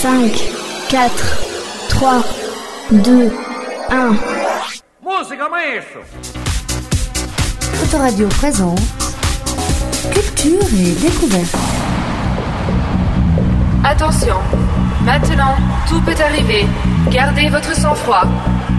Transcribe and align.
5, 0.00 0.32
4, 0.90 1.10
3, 1.88 2.22
2, 2.92 3.32
1. 3.90 4.16
Musica 5.02 5.48
maestro 5.48 6.00
Autoradio 7.82 8.28
présente 8.28 8.78
Culture 10.12 10.68
et 10.78 10.92
découverte. 11.00 11.56
Attention, 13.82 14.36
maintenant 15.04 15.56
tout 15.88 16.00
peut 16.02 16.22
arriver. 16.22 16.64
Gardez 17.10 17.48
votre 17.48 17.74
sang-froid. 17.74 18.22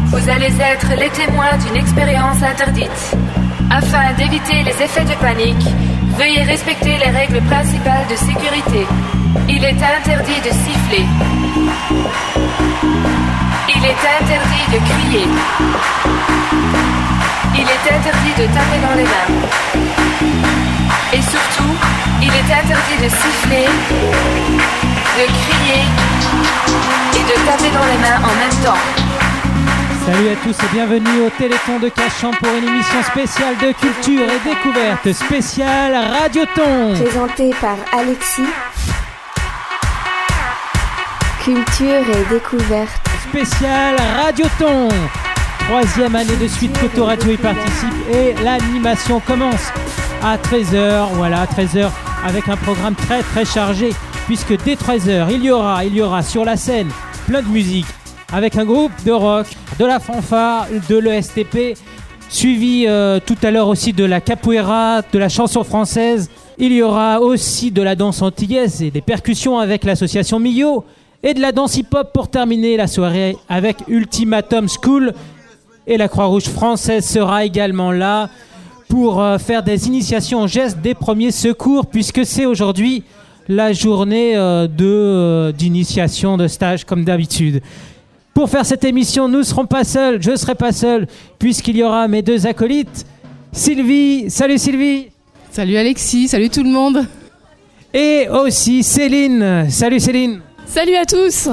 Vous 0.05 0.29
allez 0.29 0.53
être 0.61 0.87
les 0.97 1.09
témoins 1.09 1.57
d'une 1.65 1.81
expérience 1.81 2.41
interdite. 2.41 3.17
Afin 3.69 4.13
d'éviter 4.13 4.63
les 4.63 4.81
effets 4.81 5.03
de 5.03 5.15
panique, 5.19 5.67
veuillez 6.17 6.43
respecter 6.43 6.97
les 6.97 7.11
règles 7.11 7.41
principales 7.41 8.07
de 8.09 8.15
sécurité. 8.15 8.87
Il 9.47 9.63
est 9.63 9.73
interdit 9.73 10.41
de 10.41 10.49
siffler. 10.49 11.05
Il 13.75 13.85
est 13.85 14.03
interdit 14.21 14.65
de 14.71 14.77
crier. 14.89 15.27
Il 17.53 17.61
est 17.61 17.95
interdit 17.95 18.33
de 18.37 18.45
taper 18.47 18.79
dans 18.81 18.95
les 18.95 19.03
mains. 19.03 19.29
Et 21.13 21.21
surtout, 21.21 21.73
il 22.21 22.29
est 22.29 22.53
interdit 22.53 22.97
de 23.03 23.09
siffler, 23.09 23.65
de 25.17 25.25
crier 25.25 25.83
et 27.13 27.23
de 27.23 27.45
taper 27.45 27.69
dans 27.69 27.85
les 27.85 27.97
mains 27.97 28.19
en 28.23 28.33
même 28.35 28.63
temps. 28.63 28.81
Salut 30.05 30.29
à 30.29 30.35
tous 30.43 30.57
et 30.63 30.73
bienvenue 30.73 31.21
au 31.27 31.29
Téléthon 31.29 31.77
de 31.77 31.89
Cachan 31.89 32.31
pour 32.31 32.49
une 32.49 32.67
émission 32.67 33.03
spéciale 33.03 33.55
de 33.57 33.73
culture 33.73 34.23
et 34.23 34.49
découverte 34.49 35.13
spéciale 35.13 35.95
Radioton. 36.19 36.95
Présenté 36.95 37.51
par 37.61 37.77
Alexis. 37.93 38.41
Culture 41.49 42.05
et 42.13 42.31
découverte. 42.31 43.01
Spéciale 43.27 43.95
Radioton. 44.23 44.87
Troisième 45.67 46.15
année 46.15 46.35
de 46.39 46.47
suite 46.47 46.77
qu'Autoradio 46.79 47.31
y 47.31 47.37
participe 47.37 47.89
et 48.13 48.35
l'animation 48.43 49.19
commence 49.19 49.71
à 50.21 50.37
13h. 50.37 51.07
Voilà, 51.13 51.47
13h 51.47 51.89
avec 52.23 52.47
un 52.49 52.55
programme 52.55 52.93
très 52.93 53.23
très 53.23 53.45
chargé 53.45 53.95
puisque 54.27 54.63
dès 54.63 54.75
13h 54.75 55.29
il 55.31 55.43
y 55.43 55.49
aura, 55.49 55.83
il 55.85 55.95
y 55.95 56.03
aura 56.03 56.21
sur 56.21 56.45
la 56.45 56.55
scène 56.55 56.89
plein 57.25 57.41
de 57.41 57.47
musique 57.47 57.87
avec 58.31 58.55
un 58.55 58.65
groupe 58.65 58.91
de 59.03 59.11
rock, 59.11 59.47
de 59.79 59.85
la 59.85 59.99
fanfare, 59.99 60.67
de 60.87 60.97
l'ESTP, 60.97 61.75
suivi 62.29 62.85
euh, 62.87 63.19
tout 63.25 63.37
à 63.41 63.49
l'heure 63.49 63.69
aussi 63.69 63.91
de 63.91 64.05
la 64.05 64.21
capoeira, 64.21 65.01
de 65.01 65.17
la 65.17 65.29
chanson 65.29 65.63
française. 65.63 66.29
Il 66.59 66.73
y 66.73 66.83
aura 66.83 67.21
aussi 67.21 67.71
de 67.71 67.81
la 67.81 67.95
danse 67.95 68.21
antillaise 68.21 68.83
et 68.83 68.91
des 68.91 69.01
percussions 69.01 69.57
avec 69.57 69.83
l'association 69.83 70.39
Millau 70.39 70.85
et 71.23 71.33
de 71.33 71.41
la 71.41 71.51
danse 71.51 71.77
hip-hop 71.77 72.11
pour 72.13 72.29
terminer 72.29 72.77
la 72.77 72.87
soirée 72.87 73.35
avec 73.47 73.77
Ultimatum 73.87 74.67
School. 74.69 75.13
Et 75.85 75.97
la 75.97 76.07
Croix-Rouge 76.07 76.45
française 76.45 77.05
sera 77.05 77.45
également 77.45 77.91
là 77.91 78.29
pour 78.87 79.21
euh, 79.21 79.37
faire 79.37 79.63
des 79.63 79.87
initiations 79.87 80.41
en 80.41 80.47
gestes 80.47 80.79
des 80.81 80.93
premiers 80.93 81.31
secours 81.31 81.85
puisque 81.85 82.25
c'est 82.25 82.45
aujourd'hui 82.45 83.03
la 83.47 83.73
journée 83.73 84.35
euh, 84.35 84.67
de, 84.67 84.85
euh, 84.85 85.51
d'initiation 85.51 86.37
de 86.37 86.47
stage 86.47 86.85
comme 86.85 87.03
d'habitude. 87.03 87.61
Pour 88.33 88.49
faire 88.49 88.65
cette 88.65 88.83
émission, 88.83 89.27
nous 89.27 89.39
ne 89.39 89.43
serons 89.43 89.65
pas 89.65 89.83
seuls, 89.83 90.21
je 90.21 90.31
ne 90.31 90.35
serai 90.35 90.55
pas 90.55 90.71
seul, 90.71 91.07
puisqu'il 91.39 91.75
y 91.75 91.83
aura 91.83 92.07
mes 92.07 92.21
deux 92.21 92.47
acolytes. 92.47 93.05
Sylvie, 93.51 94.29
salut 94.29 94.57
Sylvie. 94.57 95.07
Salut 95.51 95.75
Alexis, 95.75 96.29
salut 96.29 96.49
tout 96.49 96.63
le 96.63 96.69
monde. 96.69 97.05
Et 97.93 98.27
aussi 98.29 98.83
Céline, 98.83 99.69
salut 99.69 99.99
Céline. 99.99 100.41
Salut 100.69 100.97
à 100.97 101.05
tous. 101.05 101.49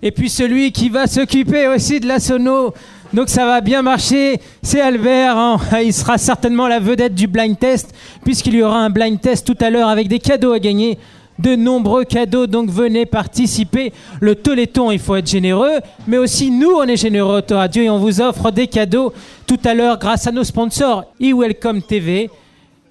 Et 0.00 0.12
puis 0.12 0.30
celui 0.30 0.70
qui 0.70 0.88
va 0.90 1.08
s'occuper 1.08 1.66
aussi 1.66 1.98
de 1.98 2.06
la 2.06 2.20
sono, 2.20 2.72
donc 3.12 3.30
ça 3.30 3.44
va 3.44 3.60
bien 3.60 3.82
marcher, 3.82 4.40
c'est 4.62 4.80
Albert. 4.80 5.36
hein. 5.36 5.58
Il 5.84 5.92
sera 5.92 6.18
certainement 6.18 6.68
la 6.68 6.78
vedette 6.78 7.16
du 7.16 7.26
blind 7.26 7.58
test, 7.58 7.92
puisqu'il 8.22 8.54
y 8.54 8.62
aura 8.62 8.78
un 8.78 8.90
blind 8.90 9.20
test 9.20 9.44
tout 9.44 9.56
à 9.60 9.70
l'heure 9.70 9.88
avec 9.88 10.06
des 10.06 10.20
cadeaux 10.20 10.52
à 10.52 10.60
gagner. 10.60 10.98
De 11.40 11.56
nombreux 11.56 12.04
cadeaux, 12.04 12.46
donc 12.46 12.70
venez 12.70 13.06
participer. 13.06 13.92
Le 14.20 14.36
Téléthon, 14.36 14.92
il 14.92 15.00
faut 15.00 15.16
être 15.16 15.28
généreux, 15.28 15.80
mais 16.06 16.18
aussi 16.18 16.52
nous, 16.52 16.70
on 16.70 16.84
est 16.84 16.96
généreux 16.96 17.38
Autoradio 17.38 17.82
et 17.82 17.90
on 17.90 17.98
vous 17.98 18.20
offre 18.20 18.52
des 18.52 18.68
cadeaux 18.68 19.12
tout 19.48 19.58
à 19.64 19.74
l'heure 19.74 19.98
grâce 19.98 20.28
à 20.28 20.32
nos 20.32 20.44
sponsors 20.44 21.06
eWelcome 21.20 21.82
TV. 21.82 22.30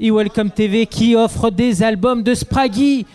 eWelcome 0.01 0.51
TV 0.51 0.87
qui 0.87 1.15
offre 1.15 1.51
des 1.51 1.83
albums 1.83 2.21
de 2.21 2.33
Spraggy, 2.33 3.05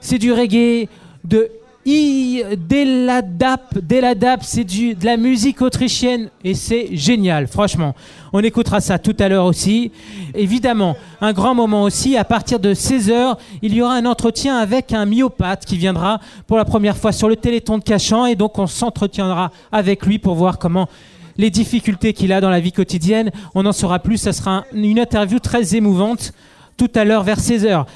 c'est 0.00 0.18
du 0.18 0.32
reggae, 0.32 0.88
de 1.22 1.50
I 1.84 2.44
Deladap, 2.68 3.76
Deladap, 3.80 4.44
c'est 4.44 4.62
de 4.64 5.04
la 5.04 5.16
musique 5.16 5.60
autrichienne 5.62 6.28
et 6.44 6.54
c'est 6.54 6.94
génial, 6.96 7.48
franchement. 7.48 7.94
On 8.32 8.40
écoutera 8.40 8.80
ça 8.80 9.00
tout 9.00 9.16
à 9.18 9.28
l'heure 9.28 9.46
aussi. 9.46 9.90
Évidemment, 10.34 10.96
un 11.20 11.32
grand 11.32 11.54
moment 11.56 11.82
aussi, 11.82 12.16
à 12.16 12.24
partir 12.24 12.60
de 12.60 12.72
16h, 12.72 13.36
il 13.62 13.74
y 13.74 13.82
aura 13.82 13.94
un 13.94 14.06
entretien 14.06 14.58
avec 14.58 14.92
un 14.92 15.06
myopathe 15.06 15.64
qui 15.64 15.76
viendra 15.76 16.20
pour 16.46 16.56
la 16.56 16.64
première 16.64 16.96
fois 16.96 17.10
sur 17.10 17.28
le 17.28 17.34
Téléthon 17.34 17.78
de 17.78 17.82
Cachan 17.84 18.26
et 18.26 18.36
donc 18.36 18.58
on 18.60 18.68
s'entretiendra 18.68 19.50
avec 19.72 20.06
lui 20.06 20.18
pour 20.20 20.34
voir 20.36 20.58
comment 20.58 20.88
les 21.36 21.50
difficultés 21.50 22.12
qu'il 22.12 22.32
a 22.32 22.40
dans 22.40 22.50
la 22.50 22.60
vie 22.60 22.72
quotidienne. 22.72 23.32
On 23.56 23.66
en 23.66 23.72
saura 23.72 23.98
plus, 23.98 24.18
ça 24.18 24.32
sera 24.32 24.50
un- 24.58 24.64
une 24.72 24.98
interview 25.00 25.40
très 25.40 25.74
émouvante 25.74 26.32
tout 26.76 26.90
à 26.94 27.04
l'heure 27.04 27.24
vers 27.24 27.40
16h. 27.40 27.86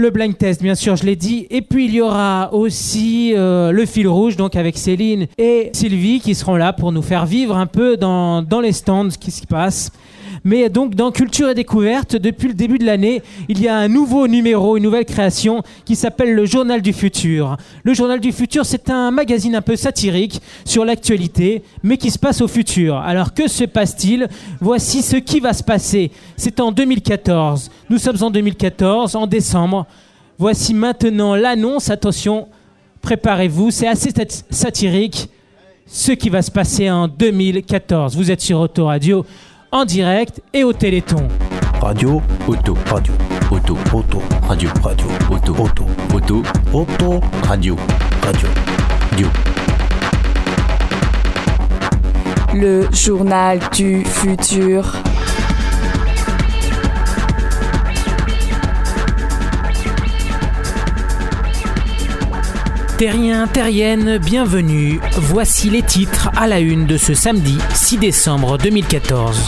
Le 0.00 0.08
blind 0.08 0.34
test, 0.34 0.62
bien 0.62 0.74
sûr, 0.74 0.96
je 0.96 1.04
l'ai 1.04 1.14
dit. 1.14 1.46
Et 1.50 1.60
puis 1.60 1.84
il 1.84 1.94
y 1.94 2.00
aura 2.00 2.54
aussi 2.54 3.34
euh, 3.36 3.70
le 3.70 3.84
fil 3.84 4.08
rouge, 4.08 4.34
donc 4.34 4.56
avec 4.56 4.78
Céline 4.78 5.26
et 5.36 5.68
Sylvie 5.74 6.20
qui 6.20 6.34
seront 6.34 6.56
là 6.56 6.72
pour 6.72 6.90
nous 6.90 7.02
faire 7.02 7.26
vivre 7.26 7.54
un 7.54 7.66
peu 7.66 7.98
dans, 7.98 8.40
dans 8.40 8.62
les 8.62 8.72
stands 8.72 9.10
ce 9.10 9.18
qui 9.18 9.30
se 9.30 9.46
passe. 9.46 9.92
Mais 10.42 10.70
donc 10.70 10.94
dans 10.94 11.10
Culture 11.10 11.50
et 11.50 11.54
Découverte, 11.54 12.16
depuis 12.16 12.48
le 12.48 12.54
début 12.54 12.78
de 12.78 12.86
l'année, 12.86 13.22
il 13.48 13.60
y 13.60 13.68
a 13.68 13.76
un 13.76 13.88
nouveau 13.88 14.26
numéro, 14.26 14.76
une 14.78 14.82
nouvelle 14.84 15.04
création 15.04 15.62
qui 15.84 15.96
s'appelle 15.96 16.32
le 16.34 16.46
Journal 16.46 16.80
du 16.80 16.92
Futur. 16.94 17.56
Le 17.84 17.92
Journal 17.92 18.20
du 18.20 18.32
Futur, 18.32 18.64
c'est 18.64 18.88
un 18.88 19.10
magazine 19.10 19.54
un 19.54 19.60
peu 19.62 19.76
satirique 19.76 20.40
sur 20.64 20.84
l'actualité, 20.86 21.62
mais 21.82 21.98
qui 21.98 22.10
se 22.10 22.18
passe 22.18 22.40
au 22.40 22.48
futur. 22.48 22.96
Alors 22.96 23.34
que 23.34 23.48
se 23.48 23.64
passe-t-il? 23.64 24.28
Voici 24.60 25.02
ce 25.02 25.16
qui 25.16 25.40
va 25.40 25.52
se 25.52 25.62
passer. 25.62 26.10
C'est 26.36 26.58
en 26.60 26.72
2014. 26.72 27.70
Nous 27.90 27.98
sommes 27.98 28.22
en 28.22 28.30
2014, 28.30 29.16
en 29.16 29.26
décembre. 29.26 29.86
Voici 30.38 30.72
maintenant 30.72 31.34
l'annonce. 31.34 31.90
Attention, 31.90 32.48
préparez-vous, 33.02 33.70
c'est 33.70 33.86
assez 33.88 34.10
sat- 34.10 34.44
satirique. 34.50 35.28
Ce 35.92 36.12
qui 36.12 36.30
va 36.30 36.40
se 36.40 36.52
passer 36.52 36.88
en 36.88 37.08
2014. 37.08 38.16
Vous 38.16 38.30
êtes 38.30 38.40
sur 38.40 38.60
Autoradio 38.60 39.26
en 39.72 39.84
direct 39.84 40.42
et 40.52 40.64
au 40.64 40.72
Téléthon. 40.72 41.28
Radio, 41.80 42.20
auto, 42.46 42.76
radio, 42.86 43.12
auto, 43.50 43.76
auto, 43.92 44.22
radio, 44.46 44.68
radio, 44.82 45.06
auto, 45.30 45.54
auto, 45.58 45.86
auto, 46.12 46.42
auto, 46.72 47.20
radio, 47.42 47.76
radio, 48.22 48.48
radio. 49.10 49.28
Le 52.52 52.88
journal 52.92 53.60
du 53.72 54.04
futur. 54.04 54.92
Terriens, 63.00 63.46
terriennes, 63.46 64.18
bienvenue. 64.18 65.00
Voici 65.16 65.70
les 65.70 65.80
titres 65.80 66.28
à 66.36 66.46
la 66.46 66.60
une 66.60 66.84
de 66.84 66.98
ce 66.98 67.14
samedi 67.14 67.56
6 67.72 67.96
décembre 67.96 68.58
2014. 68.58 69.40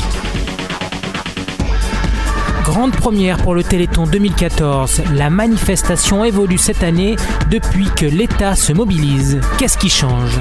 Grande 2.64 2.92
première 2.92 3.36
pour 3.36 3.54
le 3.54 3.62
Téléthon 3.62 4.06
2014. 4.06 5.02
La 5.12 5.28
manifestation 5.28 6.24
évolue 6.24 6.56
cette 6.56 6.82
année 6.82 7.16
depuis 7.50 7.88
que 7.94 8.06
l'État 8.06 8.56
se 8.56 8.72
mobilise. 8.72 9.38
Qu'est-ce 9.58 9.76
qui 9.76 9.90
change? 9.90 10.40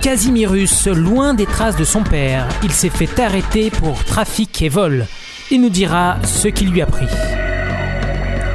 Casimirus, 0.00 0.86
loin 0.86 1.34
des 1.34 1.46
traces 1.46 1.74
de 1.74 1.82
son 1.82 2.04
père, 2.04 2.46
il 2.62 2.70
s'est 2.70 2.88
fait 2.88 3.18
arrêter 3.18 3.70
pour 3.70 4.04
trafic 4.04 4.62
et 4.62 4.68
vol. 4.68 5.08
Il 5.50 5.60
nous 5.60 5.70
dira 5.70 6.18
ce 6.22 6.46
qui 6.46 6.66
lui 6.66 6.82
a 6.82 6.86
pris. 6.86 7.08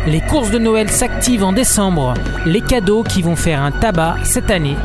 Les 0.08 0.22
courses 0.22 0.52
de 0.52 0.60
Noël 0.60 0.92
s'activent 0.92 1.44
en 1.44 1.52
décembre, 1.52 2.14
les 2.46 2.62
cadeaux 2.62 3.02
qui 3.02 3.24
vont 3.24 3.36
faire 3.36 3.64
un 3.64 3.72
tabac 3.72 4.18
cette 4.24 4.52
année. 4.52 4.76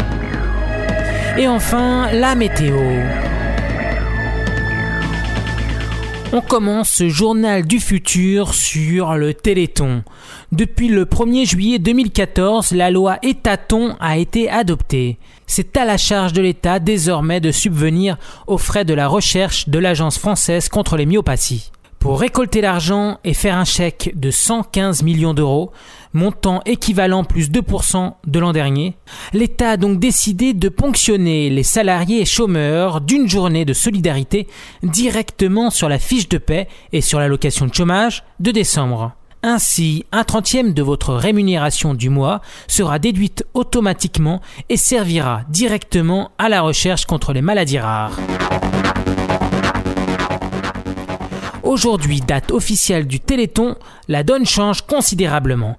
Et 1.36 1.46
enfin, 1.46 2.10
la 2.10 2.34
météo. 2.34 2.78
On 6.32 6.40
commence 6.40 6.88
ce 6.88 7.10
journal 7.10 7.66
du 7.66 7.80
futur 7.80 8.54
sur 8.54 9.14
le 9.14 9.34
Téléthon. 9.34 10.04
Depuis 10.52 10.88
le 10.88 11.04
1er 11.04 11.44
juillet 11.44 11.78
2014, 11.78 12.72
la 12.72 12.90
loi 12.90 13.18
Étaton 13.22 13.96
a 14.00 14.16
été 14.16 14.48
adoptée. 14.48 15.18
C'est 15.46 15.76
à 15.76 15.84
la 15.84 15.98
charge 15.98 16.32
de 16.32 16.40
l'État 16.40 16.78
désormais 16.78 17.40
de 17.40 17.50
subvenir 17.50 18.16
aux 18.46 18.58
frais 18.58 18.86
de 18.86 18.94
la 18.94 19.06
recherche 19.06 19.68
de 19.68 19.78
l'Agence 19.78 20.18
française 20.18 20.70
contre 20.70 20.96
les 20.96 21.04
myopathies. 21.04 21.72
Pour 22.00 22.18
récolter 22.18 22.62
l'argent 22.62 23.18
et 23.24 23.34
faire 23.34 23.58
un 23.58 23.66
chèque 23.66 24.12
de 24.14 24.30
115 24.30 25.02
millions 25.02 25.34
d'euros, 25.34 25.70
montant 26.14 26.62
équivalent 26.64 27.24
plus 27.24 27.50
2% 27.50 28.14
de 28.26 28.38
l'an 28.38 28.52
dernier, 28.52 28.96
l'État 29.34 29.72
a 29.72 29.76
donc 29.76 30.00
décidé 30.00 30.54
de 30.54 30.70
ponctionner 30.70 31.50
les 31.50 31.62
salariés 31.62 32.22
et 32.22 32.24
chômeurs 32.24 33.02
d'une 33.02 33.28
journée 33.28 33.66
de 33.66 33.74
solidarité 33.74 34.48
directement 34.82 35.68
sur 35.68 35.90
la 35.90 35.98
fiche 35.98 36.30
de 36.30 36.38
paie 36.38 36.68
et 36.94 37.02
sur 37.02 37.20
l'allocation 37.20 37.66
de 37.66 37.74
chômage 37.74 38.24
de 38.40 38.50
décembre. 38.50 39.12
Ainsi, 39.42 40.06
un 40.10 40.24
trentième 40.24 40.72
de 40.72 40.82
votre 40.82 41.12
rémunération 41.12 41.92
du 41.92 42.08
mois 42.08 42.40
sera 42.66 42.98
déduite 42.98 43.44
automatiquement 43.52 44.40
et 44.70 44.78
servira 44.78 45.42
directement 45.50 46.30
à 46.38 46.48
la 46.48 46.62
recherche 46.62 47.04
contre 47.04 47.34
les 47.34 47.42
maladies 47.42 47.78
rares. 47.78 48.16
Aujourd'hui, 51.70 52.20
date 52.20 52.50
officielle 52.50 53.06
du 53.06 53.20
Téléthon, 53.20 53.76
la 54.08 54.24
donne 54.24 54.44
change 54.44 54.82
considérablement. 54.82 55.76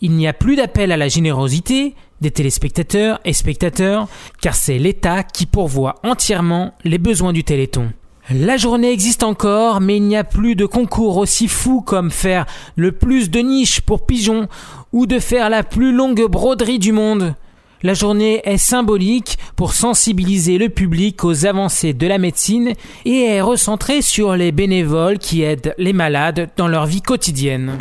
Il 0.00 0.12
n'y 0.12 0.26
a 0.26 0.32
plus 0.32 0.56
d'appel 0.56 0.90
à 0.90 0.96
la 0.96 1.08
générosité 1.08 1.94
des 2.22 2.30
téléspectateurs 2.30 3.20
et 3.26 3.34
spectateurs, 3.34 4.08
car 4.40 4.54
c'est 4.54 4.78
l'État 4.78 5.22
qui 5.22 5.44
pourvoit 5.44 5.96
entièrement 6.02 6.72
les 6.84 6.96
besoins 6.96 7.34
du 7.34 7.44
Téléthon. 7.44 7.92
La 8.30 8.56
journée 8.56 8.90
existe 8.90 9.22
encore, 9.22 9.82
mais 9.82 9.98
il 9.98 10.04
n'y 10.04 10.16
a 10.16 10.24
plus 10.24 10.56
de 10.56 10.64
concours 10.64 11.18
aussi 11.18 11.46
fous 11.46 11.82
comme 11.82 12.10
faire 12.10 12.46
le 12.74 12.92
plus 12.92 13.28
de 13.28 13.40
niches 13.40 13.82
pour 13.82 14.06
pigeons 14.06 14.48
ou 14.94 15.04
de 15.04 15.18
faire 15.18 15.50
la 15.50 15.62
plus 15.62 15.92
longue 15.92 16.24
broderie 16.26 16.78
du 16.78 16.92
monde. 16.92 17.34
La 17.84 17.92
journée 17.92 18.40
est 18.44 18.56
symbolique 18.56 19.36
pour 19.56 19.74
sensibiliser 19.74 20.56
le 20.56 20.70
public 20.70 21.22
aux 21.22 21.44
avancées 21.44 21.92
de 21.92 22.06
la 22.06 22.16
médecine 22.16 22.72
et 23.04 23.24
est 23.24 23.42
recentrée 23.42 24.00
sur 24.00 24.36
les 24.36 24.52
bénévoles 24.52 25.18
qui 25.18 25.42
aident 25.42 25.74
les 25.76 25.92
malades 25.92 26.48
dans 26.56 26.66
leur 26.66 26.86
vie 26.86 27.02
quotidienne. 27.02 27.76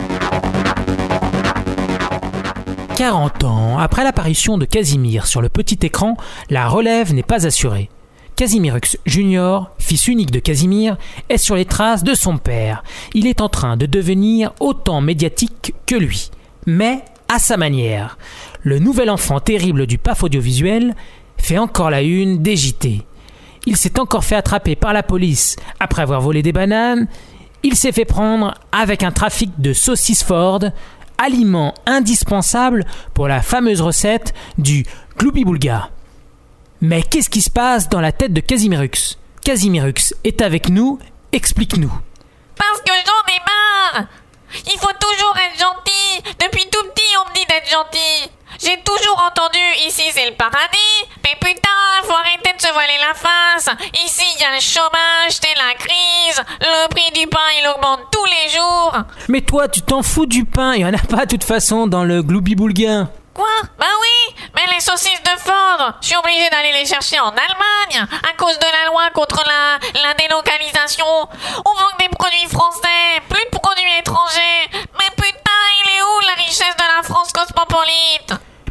40 2.98 3.46
ans 3.46 3.78
après 3.80 4.04
l'apparition 4.04 4.58
de 4.58 4.66
Casimir 4.66 5.26
sur 5.26 5.42
le 5.42 5.48
petit 5.48 5.80
écran, 5.84 6.18
la 6.50 6.68
relève 6.68 7.14
n'est 7.14 7.24
pas 7.24 7.48
assurée. 7.48 7.90
Casimirux 8.36 8.98
Junior, 9.06 9.72
fils 9.80 10.10
unique 10.10 10.32
de 10.32 10.40
Casimir, 10.40 10.98
est 11.30 11.38
sur 11.38 11.56
les 11.56 11.64
traces 11.64 12.04
de 12.04 12.14
son 12.14 12.38
père. 12.38 12.84
Il 13.14 13.26
est 13.26 13.40
en 13.40 13.48
train 13.48 13.78
de 13.78 13.86
devenir 13.86 14.52
autant 14.60 15.00
médiatique 15.00 15.74
que 15.86 15.96
lui, 15.96 16.30
mais 16.66 17.06
à 17.34 17.40
sa 17.40 17.58
manière. 17.58 18.20
Le 18.62 18.78
nouvel 18.78 19.10
enfant 19.10 19.40
terrible 19.40 19.88
du 19.88 19.98
PAF 19.98 20.24
audiovisuel 20.24 20.94
fait 21.38 21.58
encore 21.58 21.90
la 21.90 22.04
une 22.04 22.44
des 22.44 22.56
JT. 22.56 23.02
Il 23.66 23.76
s'est 23.76 24.00
encore 24.00 24.24
fait 24.24 24.36
attraper 24.36 24.76
par 24.76 24.94
la 24.94 25.02
police 25.02 25.56
après 25.80 26.04
avoir 26.04 26.22
volé 26.22 26.44
des 26.44 26.52
bananes. 26.52 27.08
Il 27.64 27.76
s'est 27.76 27.92
fait 27.92 28.06
prendre 28.06 28.54
avec 28.72 29.02
un 29.02 29.12
trafic 29.12 29.50
de 29.60 29.74
saucisses 29.74 30.24
Ford, 30.24 30.60
aliment 31.18 31.74
indispensable 31.88 32.86
pour 33.16 33.28
la 33.28 33.42
fameuse 33.42 33.82
recette 33.82 34.36
du 34.60 34.86
Gloubi-Boulga. 35.18 35.90
Mais 36.82 37.02
qu'est-ce 37.02 37.32
qui 37.32 37.42
se 37.42 37.50
passe 37.50 37.90
dans 37.90 38.02
la 38.02 38.12
tête 38.12 38.34
de 38.34 38.42
Casimirux 38.42 39.18
Casimirux 39.44 40.14
est 40.24 40.42
avec 40.42 40.70
nous, 40.70 41.00
explique-nous. 41.32 41.94
Parce 42.56 42.82
que 42.82 42.92
j'en 42.92 43.34
ai 43.34 43.40
marre 43.40 44.08
Il 44.54 44.80
faut 44.80 44.94
toujours 45.00 45.36
être 45.38 45.60
gentil 45.60 46.34
Depuis 46.40 46.70
tout 46.70 46.88
petit, 46.90 47.03
gentil. 47.70 48.30
J'ai 48.62 48.80
toujours 48.84 49.22
entendu 49.26 49.60
ici 49.88 50.04
c'est 50.14 50.30
le 50.30 50.36
paradis, 50.36 51.06
mais 51.24 51.36
putain, 51.40 51.70
faut 52.04 52.14
arrêter 52.14 52.54
de 52.56 52.62
se 52.62 52.72
voiler 52.72 52.98
la 53.00 53.14
face. 53.14 53.70
Ici 54.06 54.24
il 54.36 54.42
y 54.42 54.46
a 54.46 54.54
le 54.54 54.60
chômage, 54.62 55.32
c'est 55.32 55.56
la 55.56 55.74
crise, 55.74 56.44
le 56.62 56.88
prix 56.90 57.12
du 57.20 57.28
pain 57.28 57.40
il 57.60 57.68
augmente 57.68 58.02
tous 58.12 58.26
les 58.26 58.50
jours. 58.50 58.98
Mais 59.28 59.42
toi, 59.42 59.68
tu 59.68 59.82
t'en 59.82 60.04
fous 60.04 60.26
du 60.28 60.46
pain, 60.46 60.74
il 60.76 60.82
y 60.82 60.86
en 60.86 60.94
a 60.94 60.98
pas 60.98 61.26
de 61.26 61.32
toute 61.32 61.44
façon 61.44 61.88
dans 61.88 62.04
le 62.04 62.22
Gloubi-Boulga. 62.22 63.08
Quoi? 63.34 63.50
Bah 63.80 63.88
oui 64.00 64.36
Mais 64.54 64.72
les 64.76 64.80
saucisses 64.80 65.24
de 65.24 65.40
Ford, 65.40 65.94
je 66.02 66.08
suis 66.08 66.16
obligé 66.16 66.48
d'aller 66.52 66.72
les 66.72 66.86
chercher 66.86 67.20
en 67.20 67.30
Allemagne 67.30 68.08
à 68.30 68.38
cause 68.38 68.60
de 68.60 68.66
la 68.66 68.92
loi 68.92 69.10
contre 69.12 69.44
la, 69.48 69.80
la 70.08 70.14
délocalisation. 70.14 71.06
On 71.66 71.74
vend 71.74 71.98
des 72.00 72.10
produits 72.10 72.46
français, 72.48 73.23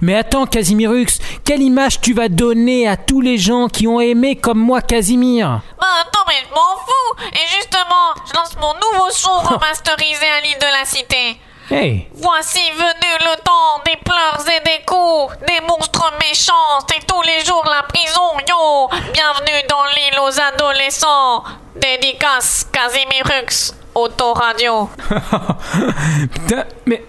Mais 0.00 0.16
attends, 0.16 0.46
Casimirux, 0.46 1.06
quelle 1.44 1.62
image 1.62 2.00
tu 2.00 2.12
vas 2.12 2.28
donner 2.28 2.88
à 2.88 2.96
tous 2.96 3.20
les 3.20 3.38
gens 3.38 3.68
qui 3.68 3.86
ont 3.86 4.00
aimé 4.00 4.34
comme 4.34 4.58
moi 4.58 4.80
Casimir? 4.80 5.60
Bah 5.80 5.86
attends, 6.00 6.24
mais 6.26 6.34
je 6.42 6.52
m'en 6.52 6.76
fous. 6.76 7.28
Et 7.32 7.46
justement, 7.56 8.26
je 8.26 8.34
lance 8.34 8.56
mon 8.60 8.74
nouveau 8.74 9.10
son 9.10 9.30
remasterisé 9.54 10.26
à 10.26 10.40
l'île 10.40 10.58
de 10.58 10.78
la 10.80 10.84
Cité. 10.84 11.38
Hey. 11.70 12.08
Voici 12.14 12.58
venu 12.72 13.10
le 13.20 13.36
temps 13.44 13.80
des 13.86 13.96
pleurs 14.04 14.44
et 14.48 14.60
des 14.64 14.84
coups, 14.84 15.36
des 15.46 15.60
monstres 15.68 16.12
méchants, 16.18 16.84
c'est 16.90 17.06
tous 17.06 17.22
les 17.22 17.44
jours 17.44 17.64
la 17.64 17.84
prison, 17.84 18.36
yo 18.48 18.88
Bienvenue 19.12 19.62
dans 19.70 19.84
l'île 19.94 20.18
aux 20.20 20.40
adolescents. 20.40 21.44
Dédicace 21.76 22.66
Casimirux, 22.72 23.72
Autoradio. 23.94 24.90
Putain, 26.32 26.64
mais... 26.86 27.04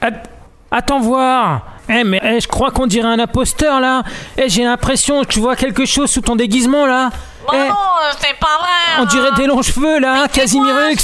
at- 0.00 0.37
attends 0.70 1.00
voir 1.00 1.62
Eh 1.88 2.04
mais 2.04 2.20
eh, 2.22 2.40
je 2.40 2.48
crois 2.48 2.70
qu'on 2.70 2.86
dirait 2.86 3.08
un 3.08 3.18
imposteur 3.18 3.80
là 3.80 4.02
Eh 4.36 4.48
j'ai 4.48 4.64
l'impression 4.64 5.22
que 5.22 5.28
tu 5.28 5.40
vois 5.40 5.56
quelque 5.56 5.84
chose 5.86 6.10
sous 6.10 6.20
ton 6.20 6.36
déguisement 6.36 6.86
là 6.86 7.10
Bon, 7.50 7.54
Eh, 7.54 7.68
non, 7.68 7.74
c'est 8.18 8.34
pas 8.38 8.58
vrai 8.58 8.68
on 9.00 9.04
dirait 9.06 9.28
hein. 9.30 9.34
des 9.36 9.46
longs 9.46 9.62
cheveux 9.62 9.98
là, 10.00 10.26
Casimirux 10.28 10.96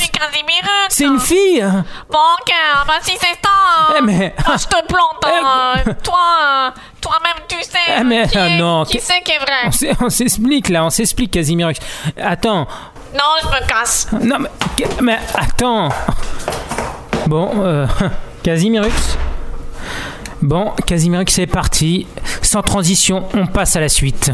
C'est 0.90 1.04
une 1.04 1.18
fille 1.20 1.62
Bon, 2.10 2.18
ok, 2.38 2.52
bah 2.86 2.94
si 3.00 3.12
c'est 3.12 3.26
ça 3.42 3.48
hein. 3.50 3.94
Eh 3.98 4.02
mais... 4.02 4.34
Ah, 4.46 4.56
je 4.58 4.66
te 4.66 4.84
plante, 4.86 5.24
hein. 5.24 5.74
toi, 6.02 6.18
euh, 6.42 6.70
toi-même 7.00 7.42
tu 7.48 7.56
sais 7.62 8.02
mais, 8.04 8.26
qui, 8.28 8.36
ah, 8.36 8.48
est- 8.48 8.58
non, 8.58 8.84
qui 8.84 9.00
c'est 9.00 9.22
qui 9.22 9.32
est 9.32 9.38
vrai 9.38 9.94
on 10.02 10.10
s'explique 10.10 10.68
là, 10.68 10.84
on 10.84 10.90
s'explique 10.90 11.30
Casimirux. 11.30 11.74
Attends, 12.20 12.66
Non, 13.14 13.30
je 13.42 13.46
me 13.48 13.66
casse. 13.66 14.08
non 14.20 14.36
mais, 14.40 14.50
mais 15.00 15.18
attends. 15.34 15.88
Bon, 17.26 17.50
euh, 17.62 17.86
Casimirux. 18.42 18.90
Bon, 20.44 20.72
Casimirux 20.86 21.24
c'est 21.30 21.46
parti. 21.46 22.06
Sans 22.42 22.60
transition, 22.60 23.24
on 23.32 23.46
passe 23.46 23.76
à 23.76 23.80
la 23.80 23.88
suite. 23.88 24.30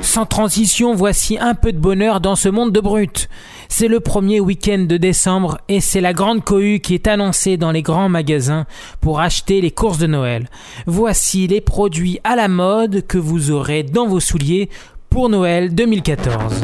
Sans 0.00 0.24
transition, 0.24 0.94
voici 0.94 1.38
un 1.40 1.56
peu 1.56 1.72
de 1.72 1.78
bonheur 1.78 2.20
dans 2.20 2.36
ce 2.36 2.48
monde 2.48 2.70
de 2.70 2.78
brut. 2.78 3.28
C'est 3.68 3.88
le 3.88 3.98
premier 3.98 4.38
week-end 4.38 4.84
de 4.88 4.96
décembre 4.96 5.58
et 5.68 5.80
c'est 5.80 6.00
la 6.00 6.12
grande 6.12 6.44
cohue 6.44 6.78
qui 6.78 6.94
est 6.94 7.08
annoncée 7.08 7.56
dans 7.56 7.72
les 7.72 7.82
grands 7.82 8.08
magasins 8.08 8.66
pour 9.00 9.18
acheter 9.18 9.60
les 9.60 9.72
courses 9.72 9.98
de 9.98 10.06
Noël. 10.06 10.48
Voici 10.86 11.48
les 11.48 11.60
produits 11.60 12.20
à 12.22 12.36
la 12.36 12.46
mode 12.46 13.08
que 13.08 13.18
vous 13.18 13.50
aurez 13.50 13.82
dans 13.82 14.06
vos 14.06 14.20
souliers 14.20 14.68
pour 15.10 15.28
Noël 15.28 15.74
2014. 15.74 16.62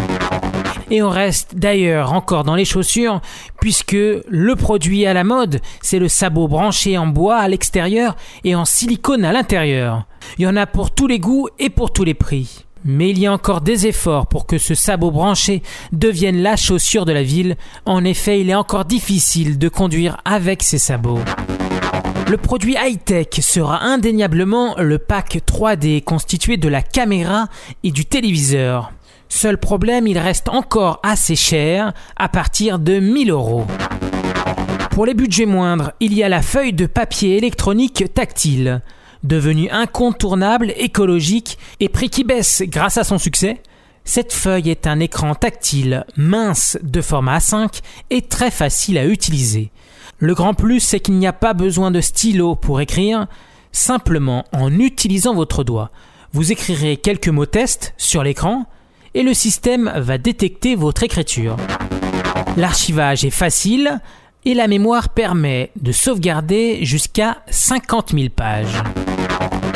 Et 0.94 1.02
on 1.02 1.10
reste 1.10 1.56
d'ailleurs 1.56 2.12
encore 2.12 2.44
dans 2.44 2.54
les 2.54 2.64
chaussures, 2.64 3.20
puisque 3.60 3.96
le 3.96 4.54
produit 4.54 5.06
à 5.06 5.12
la 5.12 5.24
mode, 5.24 5.60
c'est 5.82 5.98
le 5.98 6.06
sabot 6.06 6.46
branché 6.46 6.96
en 6.96 7.08
bois 7.08 7.38
à 7.38 7.48
l'extérieur 7.48 8.14
et 8.44 8.54
en 8.54 8.64
silicone 8.64 9.24
à 9.24 9.32
l'intérieur. 9.32 10.06
Il 10.38 10.44
y 10.44 10.46
en 10.46 10.54
a 10.54 10.68
pour 10.68 10.92
tous 10.92 11.08
les 11.08 11.18
goûts 11.18 11.48
et 11.58 11.68
pour 11.68 11.92
tous 11.92 12.04
les 12.04 12.14
prix. 12.14 12.64
Mais 12.84 13.10
il 13.10 13.18
y 13.18 13.26
a 13.26 13.32
encore 13.32 13.60
des 13.60 13.88
efforts 13.88 14.28
pour 14.28 14.46
que 14.46 14.56
ce 14.56 14.76
sabot 14.76 15.10
branché 15.10 15.64
devienne 15.90 16.40
la 16.40 16.54
chaussure 16.54 17.06
de 17.06 17.12
la 17.12 17.24
ville. 17.24 17.56
En 17.86 18.04
effet, 18.04 18.40
il 18.40 18.48
est 18.48 18.54
encore 18.54 18.84
difficile 18.84 19.58
de 19.58 19.68
conduire 19.68 20.18
avec 20.24 20.62
ces 20.62 20.78
sabots. 20.78 21.18
Le 22.30 22.36
produit 22.36 22.76
high-tech 22.80 23.40
sera 23.40 23.82
indéniablement 23.82 24.76
le 24.78 24.98
pack 24.98 25.40
3D 25.44 26.04
constitué 26.04 26.56
de 26.56 26.68
la 26.68 26.82
caméra 26.82 27.48
et 27.82 27.90
du 27.90 28.06
téléviseur. 28.06 28.92
Seul 29.28 29.58
problème, 29.58 30.06
il 30.06 30.18
reste 30.18 30.48
encore 30.48 31.00
assez 31.02 31.36
cher, 31.36 31.92
à 32.16 32.28
partir 32.28 32.78
de 32.78 32.98
1000 32.98 33.30
euros. 33.30 33.66
Pour 34.90 35.06
les 35.06 35.14
budgets 35.14 35.46
moindres, 35.46 35.92
il 35.98 36.14
y 36.14 36.22
a 36.22 36.28
la 36.28 36.40
feuille 36.40 36.72
de 36.72 36.86
papier 36.86 37.36
électronique 37.36 38.14
tactile, 38.14 38.80
devenue 39.24 39.68
incontournable, 39.70 40.72
écologique 40.76 41.58
et 41.80 41.88
prix 41.88 42.10
qui 42.10 42.22
baisse 42.22 42.62
grâce 42.66 42.96
à 42.96 43.04
son 43.04 43.18
succès. 43.18 43.60
Cette 44.04 44.32
feuille 44.32 44.70
est 44.70 44.86
un 44.86 45.00
écran 45.00 45.34
tactile 45.34 46.04
mince 46.16 46.78
de 46.82 47.00
format 47.00 47.38
A5 47.38 47.80
et 48.10 48.22
très 48.22 48.50
facile 48.50 48.98
à 48.98 49.06
utiliser. 49.06 49.72
Le 50.18 50.34
grand 50.34 50.54
plus, 50.54 50.80
c'est 50.80 51.00
qu'il 51.00 51.14
n'y 51.14 51.26
a 51.26 51.32
pas 51.32 51.54
besoin 51.54 51.90
de 51.90 52.00
stylo 52.00 52.54
pour 52.54 52.80
écrire, 52.80 53.26
simplement 53.72 54.44
en 54.52 54.78
utilisant 54.78 55.34
votre 55.34 55.64
doigt. 55.64 55.90
Vous 56.32 56.52
écrirez 56.52 56.98
quelques 56.98 57.28
mots 57.28 57.46
test 57.46 57.94
sur 57.96 58.22
l'écran 58.22 58.66
et 59.14 59.22
le 59.22 59.34
système 59.34 59.92
va 59.96 60.18
détecter 60.18 60.74
votre 60.74 61.02
écriture. 61.02 61.56
L'archivage 62.56 63.24
est 63.24 63.30
facile 63.30 64.00
et 64.44 64.54
la 64.54 64.68
mémoire 64.68 65.08
permet 65.08 65.70
de 65.80 65.92
sauvegarder 65.92 66.84
jusqu'à 66.84 67.38
50 67.50 68.12
000 68.12 68.28
pages. 68.34 68.82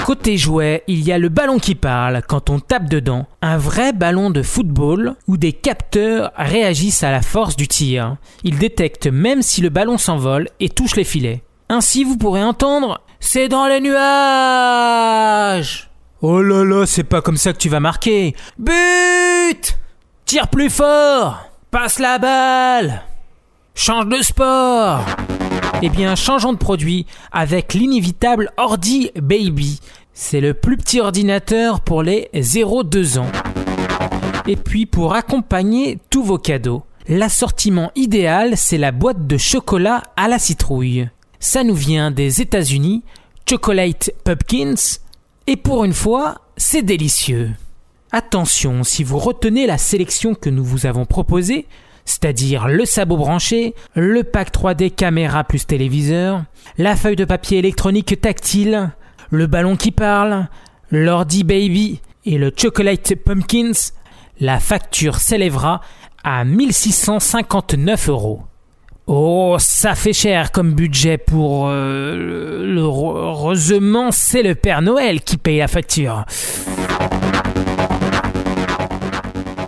Côté 0.05 0.39
jouet, 0.39 0.85
il 0.87 1.03
y 1.03 1.13
a 1.13 1.19
le 1.19 1.29
ballon 1.29 1.59
qui 1.59 1.75
parle 1.75 2.23
quand 2.27 2.51
on 2.51 2.61
tape 2.61 2.89
dedans, 2.89 3.27
un 3.43 3.59
vrai 3.59 3.93
ballon 3.93 4.31
de 4.31 4.43
football 4.43 5.17
où 5.27 5.37
des 5.37 5.53
capteurs 5.53 6.33
réagissent 6.37 7.03
à 7.03 7.11
la 7.11 7.21
force 7.21 7.57
du 7.57 7.69
tir. 7.69 8.17
Ils 8.43 8.59
détectent 8.59 9.09
même 9.09 9.43
si 9.43 9.61
le 9.61 9.69
ballon 9.69 9.99
s'envole 9.99 10.49
et 10.61 10.71
touche 10.71 10.97
les 10.97 11.05
filets. 11.05 11.43
Ainsi 11.69 12.05
vous 12.05 12.17
pourrez 12.17 12.43
entendre 12.43 13.03
C'est 13.21 13.49
dans 13.49 13.67
les 13.67 13.81
nuages 13.81 15.88
Oh 16.21 16.43
là 16.43 16.65
là, 16.65 16.85
c'est 16.85 17.05
pas 17.05 17.23
comme 17.23 17.37
ça 17.37 17.53
que 17.53 17.59
tu 17.59 17.69
vas 17.69 17.79
marquer. 17.79 18.35
But 18.59 19.79
Tire 20.25 20.49
plus 20.49 20.69
fort 20.69 21.49
Passe 21.71 22.01
la 22.01 22.19
balle 22.19 23.03
Change 23.77 24.09
de 24.09 24.21
sport 24.23 25.05
Eh 25.81 25.89
bien, 25.89 26.17
changeons 26.17 26.53
de 26.53 26.59
produit 26.59 27.07
avec 27.31 27.73
l'inévitable 27.73 28.51
Ordi 28.57 29.13
Baby. 29.15 29.79
C'est 30.13 30.41
le 30.41 30.55
plus 30.55 30.77
petit 30.77 31.01
ordinateur 31.01 31.81
pour 31.81 32.03
les 32.03 32.29
0-2 32.35 33.21
ans. 33.21 33.31
Et 34.49 34.57
puis, 34.57 34.87
pour 34.87 35.15
accompagner 35.15 36.01
tous 36.11 36.25
vos 36.25 36.39
cadeaux, 36.39 36.83
l'assortiment 37.07 37.93
idéal, 37.95 38.57
c'est 38.57 38.79
la 38.79 38.91
boîte 38.91 39.29
de 39.29 39.37
chocolat 39.37 40.03
à 40.17 40.27
la 40.27 40.41
citrouille. 40.41 41.09
Ça 41.39 41.63
nous 41.63 41.77
vient 41.77 42.11
des 42.11 42.41
États-Unis, 42.41 43.05
Chocolate 43.49 44.11
Pumpkins, 44.25 44.99
et 45.49 45.57
pour 45.57 45.87
une 45.87 45.95
fois, 45.95 46.43
c'est 46.59 46.83
délicieux. 46.83 47.49
Attention, 48.13 48.85
si 48.85 49.03
vous 49.03 49.19
retenez 49.19 49.67
la 49.67 49.79
sélection 49.79 50.35
que 50.35 50.51
nous 50.51 50.63
vous 50.63 50.85
avons 50.85 51.07
proposée, 51.07 51.67
c'est-à-dire 52.05 52.69
le 52.69 52.85
sabot 52.85 53.17
branché, 53.17 53.75
le 53.95 54.25
pack 54.25 54.53
3D 54.53 54.91
caméra 54.91 55.45
plus 55.45 55.67
téléviseur, 55.67 56.45
la 56.77 56.97
feuille 56.97 57.17
de 57.17 57.25
papier 57.25 57.57
électronique 57.57 58.21
tactile, 58.21 58.91
le 59.31 59.47
ballon 59.47 59.77
qui 59.77 59.91
parle, 59.91 60.49
l'ordi 60.91 61.45
baby 61.45 62.03
et 62.27 62.37
le 62.37 62.53
chocolate 62.55 63.15
pumpkins, 63.15 63.93
la 64.41 64.61
facture 64.61 65.17
s'élèvera 65.17 65.81
à 66.25 66.45
1659 66.45 68.11
euros. 68.11 68.43
Oh, 69.11 69.57
ça 69.59 69.95
fait 69.95 70.13
cher 70.13 70.53
comme 70.53 70.75
budget 70.75 71.17
pour... 71.17 71.69
Euh, 71.69 72.77
heureusement, 72.77 74.11
c'est 74.11 74.43
le 74.43 74.55
Père 74.55 74.83
Noël 74.83 75.23
qui 75.23 75.39
paye 75.39 75.61
la 75.61 75.67
facture. 75.67 76.27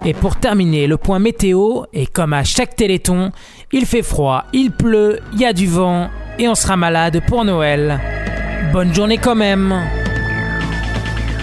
Et 0.04 0.12
pour 0.12 0.36
terminer, 0.36 0.86
le 0.86 0.98
point 0.98 1.20
météo, 1.20 1.84
et 1.94 2.06
comme 2.06 2.34
à 2.34 2.44
chaque 2.44 2.76
téléthon, 2.76 3.32
il 3.72 3.86
fait 3.86 4.02
froid, 4.02 4.44
il 4.52 4.72
pleut, 4.72 5.20
il 5.32 5.40
y 5.40 5.46
a 5.46 5.54
du 5.54 5.66
vent, 5.66 6.10
et 6.38 6.46
on 6.46 6.54
sera 6.54 6.76
malade 6.76 7.22
pour 7.26 7.46
Noël. 7.46 7.98
Bonne 8.74 8.94
journée 8.94 9.16
quand 9.16 9.36
même 9.36 9.74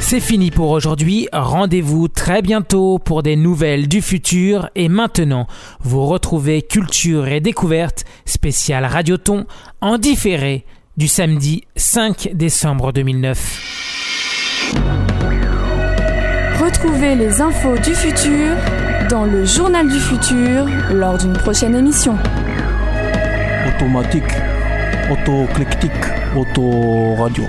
c'est 0.10 0.22
fini 0.22 0.52
pour 0.52 0.70
aujourd'hui, 0.70 1.28
rendez-vous 1.34 2.08
très 2.08 2.42
bientôt 2.42 2.98
pour 2.98 3.24
des 3.24 3.36
nouvelles 3.36 3.90
du 3.90 4.02
futur 4.02 4.70
et 4.74 4.88
maintenant, 4.88 5.48
vous 5.82 6.06
retrouvez 6.06 6.62
Culture 6.62 7.28
et 7.28 7.42
Découverte 7.42 8.06
spécial 8.24 8.86
Radioton 8.86 9.46
en 9.82 9.98
différé 9.98 10.64
du 10.96 11.10
samedi 11.10 11.66
5 11.76 12.30
décembre 12.34 12.94
2009. 12.94 14.72
Retrouvez 16.62 17.16
les 17.16 17.42
infos 17.42 17.78
du 17.78 17.94
futur 17.94 18.56
dans 19.10 19.26
le 19.26 19.44
journal 19.44 19.90
du 19.90 20.00
futur 20.00 20.68
lors 20.90 21.18
d'une 21.18 21.34
prochaine 21.34 21.76
émission. 21.76 22.16
Automatique, 23.76 24.24
autoclectique, 25.12 25.92
autoradio, 26.34 27.44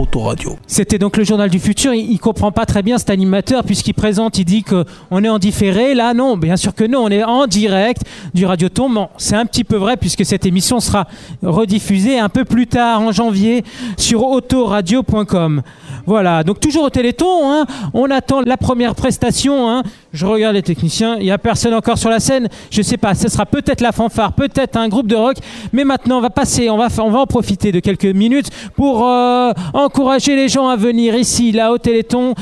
autoradio. 0.00 0.56
C'était 0.66 0.98
donc 0.98 1.16
le 1.16 1.24
journal 1.24 1.50
du 1.50 1.58
futur. 1.58 1.94
Il, 1.94 2.10
il 2.10 2.18
comprend 2.18 2.52
pas 2.52 2.66
très 2.66 2.82
bien 2.82 2.98
cet 2.98 3.10
animateur 3.10 3.64
puisqu'il 3.64 3.94
présente, 3.94 4.38
il 4.38 4.44
dit 4.44 4.62
que 4.62 4.84
on 5.10 5.22
est 5.24 5.28
en 5.28 5.38
différé. 5.38 5.94
Là, 5.94 6.14
non, 6.14 6.36
bien 6.36 6.56
sûr 6.56 6.74
que 6.74 6.84
non, 6.84 7.04
on 7.04 7.08
est 7.08 7.24
en 7.24 7.46
direct 7.46 8.02
du 8.34 8.46
Radioton. 8.46 9.08
C'est 9.16 9.36
un 9.36 9.46
petit 9.46 9.64
peu 9.64 9.76
vrai 9.76 9.96
puisque 9.96 10.24
cette 10.24 10.46
émission 10.46 10.80
sera 10.80 11.06
rediffusée 11.42 12.18
un 12.18 12.28
peu 12.28 12.44
plus 12.44 12.66
tard 12.66 13.00
en 13.00 13.12
janvier 13.12 13.64
sur 13.96 14.24
autoradio.com. 14.24 15.62
Voilà, 16.04 16.42
donc 16.42 16.58
toujours 16.58 16.84
au 16.84 16.90
Téléthon, 16.90 17.52
hein, 17.52 17.64
on 17.94 18.10
attend 18.10 18.40
la 18.40 18.56
première 18.56 18.94
prestation. 18.94 19.70
hein. 19.70 19.82
Je 20.12 20.26
regarde 20.26 20.54
les 20.54 20.62
techniciens, 20.62 21.16
il 21.16 21.22
n'y 21.24 21.30
a 21.30 21.38
personne 21.38 21.72
encore 21.74 21.96
sur 21.96 22.10
la 22.10 22.18
scène. 22.18 22.48
Je 22.70 22.82
sais 22.82 22.96
pas, 22.96 23.14
ce 23.14 23.28
sera 23.28 23.46
peut-être 23.46 23.80
la 23.80 23.92
fanfare, 23.92 24.32
peut-être 24.32 24.76
un 24.76 24.88
groupe 24.88 25.06
de 25.06 25.14
rock. 25.14 25.36
Mais 25.72 25.84
maintenant, 25.84 26.18
on 26.18 26.20
va 26.20 26.30
passer, 26.30 26.68
on 26.68 26.76
va, 26.76 26.88
en 26.98 27.26
profiter 27.26 27.72
de 27.72 27.80
quelques 27.80 28.04
minutes 28.04 28.50
pour 28.74 29.06
euh, 29.06 29.52
encourager 29.84 30.36
les 30.36 30.48
gens 30.48 30.68
à 30.68 30.76
venir 30.76 31.14
ici, 31.14 31.52
là, 31.52 31.72
au 31.72 31.78
Téléthon. 31.78 32.34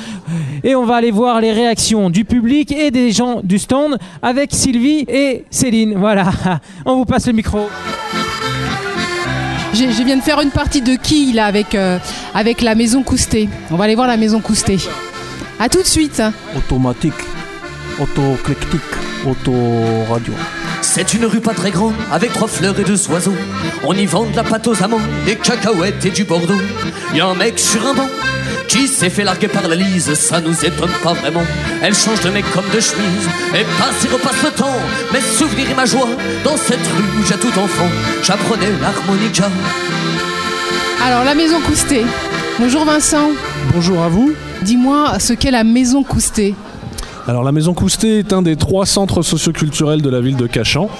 Et 0.62 0.74
on 0.74 0.84
va 0.84 0.96
aller 0.96 1.10
voir 1.10 1.40
les 1.40 1.52
réactions 1.52 2.10
du 2.10 2.24
public 2.24 2.72
et 2.72 2.90
des 2.90 3.12
gens 3.12 3.40
du 3.42 3.58
stand 3.58 3.98
avec 4.22 4.50
Sylvie 4.52 5.04
et 5.08 5.44
Céline. 5.50 5.94
Voilà, 5.96 6.30
on 6.84 6.96
vous 6.96 7.04
passe 7.04 7.26
le 7.26 7.32
micro. 7.32 7.68
Je 9.72 10.02
viens 10.02 10.16
de 10.16 10.22
faire 10.22 10.40
une 10.40 10.50
partie 10.50 10.82
de 10.82 10.96
qui 10.96 11.32
là 11.32 11.46
avec, 11.46 11.74
euh, 11.74 11.98
avec 12.34 12.60
la 12.60 12.74
maison 12.74 13.02
Coustet. 13.02 13.48
On 13.70 13.76
va 13.76 13.84
aller 13.84 13.94
voir 13.94 14.08
la 14.08 14.16
maison 14.16 14.40
Coustet. 14.40 14.78
A 15.58 15.68
tout 15.68 15.82
de 15.82 15.86
suite. 15.86 16.22
Automatique, 16.56 17.12
autoclectique, 18.00 18.80
autoradio. 19.26 20.34
C'est 20.82 21.14
une 21.14 21.26
rue 21.26 21.40
pas 21.40 21.54
très 21.54 21.70
grande, 21.70 21.94
avec 22.10 22.32
trois 22.32 22.48
fleurs 22.48 22.78
et 22.78 22.84
deux 22.84 23.08
oiseaux. 23.10 23.34
On 23.84 23.94
y 23.94 24.06
vend 24.06 24.24
de 24.24 24.36
la 24.36 24.42
pâte 24.42 24.66
aux 24.66 24.82
amants, 24.82 25.00
des 25.26 25.36
cacahuètes 25.36 26.04
et 26.04 26.10
du 26.10 26.24
Bordeaux. 26.24 26.60
Y 27.14 27.20
a 27.20 27.26
un 27.26 27.34
mec 27.34 27.58
sur 27.58 27.86
un 27.86 27.94
banc 27.94 28.08
qui 28.68 28.86
s'est 28.86 29.10
fait 29.10 29.24
larguer 29.24 29.48
par 29.48 29.66
la 29.68 29.74
lise, 29.74 30.14
ça 30.14 30.40
nous 30.40 30.64
étonne 30.64 30.92
pas 31.02 31.12
vraiment. 31.12 31.42
Elle 31.82 31.94
change 31.94 32.20
de 32.20 32.30
mec 32.30 32.44
comme 32.52 32.68
de 32.72 32.80
chemise, 32.80 33.28
et 33.54 33.64
passe 33.78 34.04
et 34.04 34.08
repasse 34.08 34.42
le 34.42 34.50
temps. 34.50 34.76
Mes 35.12 35.20
souvenirs 35.20 35.70
et 35.70 35.74
ma 35.74 35.86
joie, 35.86 36.08
dans 36.44 36.56
cette 36.56 36.86
rue 36.86 37.20
où 37.20 37.26
j'ai 37.26 37.36
tout 37.36 37.58
enfant, 37.58 37.88
j'apprenais 38.22 38.70
l'harmonica. 38.80 39.50
Alors 41.04 41.24
la 41.24 41.34
maison 41.34 41.60
Coustet. 41.60 42.04
Bonjour 42.58 42.84
Vincent. 42.84 43.30
Bonjour 43.74 44.02
à 44.02 44.08
vous. 44.08 44.32
Dis-moi 44.62 45.18
ce 45.18 45.32
qu'est 45.32 45.50
la 45.50 45.64
maison 45.64 46.02
Coustet. 46.02 46.54
Alors 47.30 47.44
la 47.44 47.52
Maison 47.52 47.74
Coustet 47.74 48.18
est 48.18 48.32
un 48.32 48.42
des 48.42 48.56
trois 48.56 48.86
centres 48.86 49.22
socioculturels 49.22 50.02
de 50.02 50.10
la 50.10 50.20
ville 50.20 50.34
de 50.34 50.48
Cachan. 50.48 50.90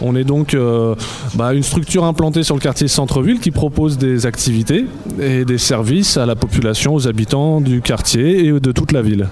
On 0.00 0.16
est 0.16 0.24
donc 0.24 0.54
euh, 0.54 0.94
bah, 1.34 1.52
une 1.52 1.62
structure 1.62 2.04
implantée 2.04 2.42
sur 2.42 2.54
le 2.54 2.60
quartier 2.62 2.88
centre-ville 2.88 3.38
qui 3.38 3.50
propose 3.50 3.98
des 3.98 4.24
activités 4.24 4.86
et 5.20 5.44
des 5.44 5.58
services 5.58 6.16
à 6.16 6.24
la 6.24 6.36
population, 6.36 6.94
aux 6.94 7.06
habitants 7.06 7.60
du 7.60 7.82
quartier 7.82 8.46
et 8.46 8.52
de 8.58 8.72
toute 8.72 8.92
la 8.92 9.02
ville. 9.02 9.28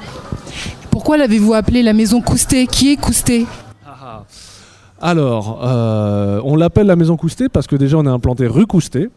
Pourquoi 0.90 1.16
l'avez-vous 1.16 1.54
appelée 1.54 1.82
la 1.82 1.94
maison 1.94 2.20
Coustet 2.20 2.66
Qui 2.66 2.92
est 2.92 2.96
Coustet 2.96 3.46
Alors, 5.04 5.58
euh, 5.64 6.40
on 6.44 6.54
l'appelle 6.54 6.86
la 6.86 6.94
Maison 6.94 7.16
Coustet 7.16 7.48
parce 7.48 7.66
que 7.66 7.74
déjà 7.74 7.98
on 7.98 8.06
est 8.06 8.08
implanté 8.08 8.46
rue 8.46 8.66
Coustet. 8.66 9.08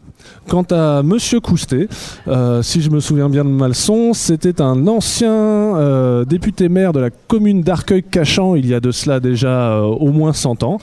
Quant 0.48 0.66
à 0.72 1.04
Monsieur 1.04 1.38
Coustet, 1.38 1.86
euh, 2.26 2.60
si 2.60 2.82
je 2.82 2.90
me 2.90 2.98
souviens 2.98 3.28
bien 3.28 3.44
de 3.44 3.50
Malson, 3.50 4.12
c'était 4.12 4.60
un 4.60 4.88
ancien 4.88 5.30
euh, 5.30 6.24
député 6.24 6.68
maire 6.68 6.92
de 6.92 6.98
la 6.98 7.10
commune 7.10 7.62
d'Arcueil-Cachan 7.62 8.56
il 8.56 8.66
y 8.66 8.74
a 8.74 8.80
de 8.80 8.90
cela 8.90 9.20
déjà 9.20 9.80
au 9.80 10.10
moins 10.10 10.32
100 10.32 10.64
ans. 10.64 10.78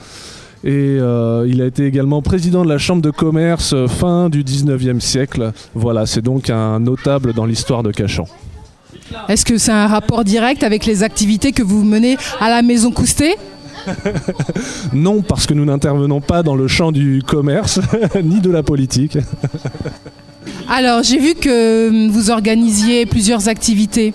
Et 0.66 0.94
il 0.96 1.60
a 1.60 1.66
été 1.66 1.84
également 1.84 2.22
président 2.22 2.64
de 2.64 2.70
la 2.70 2.78
chambre 2.78 3.02
de 3.02 3.10
commerce 3.10 3.74
fin 3.86 4.30
du 4.30 4.42
19e 4.42 4.98
siècle. 4.98 5.52
Voilà, 5.74 6.06
c'est 6.06 6.22
donc 6.22 6.48
un 6.48 6.80
notable 6.80 7.34
dans 7.34 7.44
l'histoire 7.44 7.82
de 7.82 7.90
Cachan. 7.92 8.24
Est-ce 9.28 9.44
que 9.44 9.58
c'est 9.58 9.72
un 9.72 9.86
rapport 9.86 10.24
direct 10.24 10.62
avec 10.62 10.86
les 10.86 11.02
activités 11.02 11.52
que 11.52 11.62
vous 11.62 11.84
menez 11.84 12.16
à 12.40 12.48
la 12.48 12.62
maison 12.62 12.90
Coustet? 12.90 13.36
Non, 14.92 15.22
parce 15.22 15.46
que 15.46 15.54
nous 15.54 15.64
n'intervenons 15.64 16.20
pas 16.20 16.42
dans 16.42 16.54
le 16.54 16.68
champ 16.68 16.92
du 16.92 17.22
commerce 17.26 17.80
ni 18.22 18.40
de 18.40 18.50
la 18.50 18.62
politique. 18.62 19.18
Alors, 20.68 21.02
j'ai 21.02 21.18
vu 21.18 21.34
que 21.34 21.88
hum, 21.88 22.10
vous 22.10 22.30
organisiez 22.30 23.06
plusieurs 23.06 23.48
activités 23.48 24.14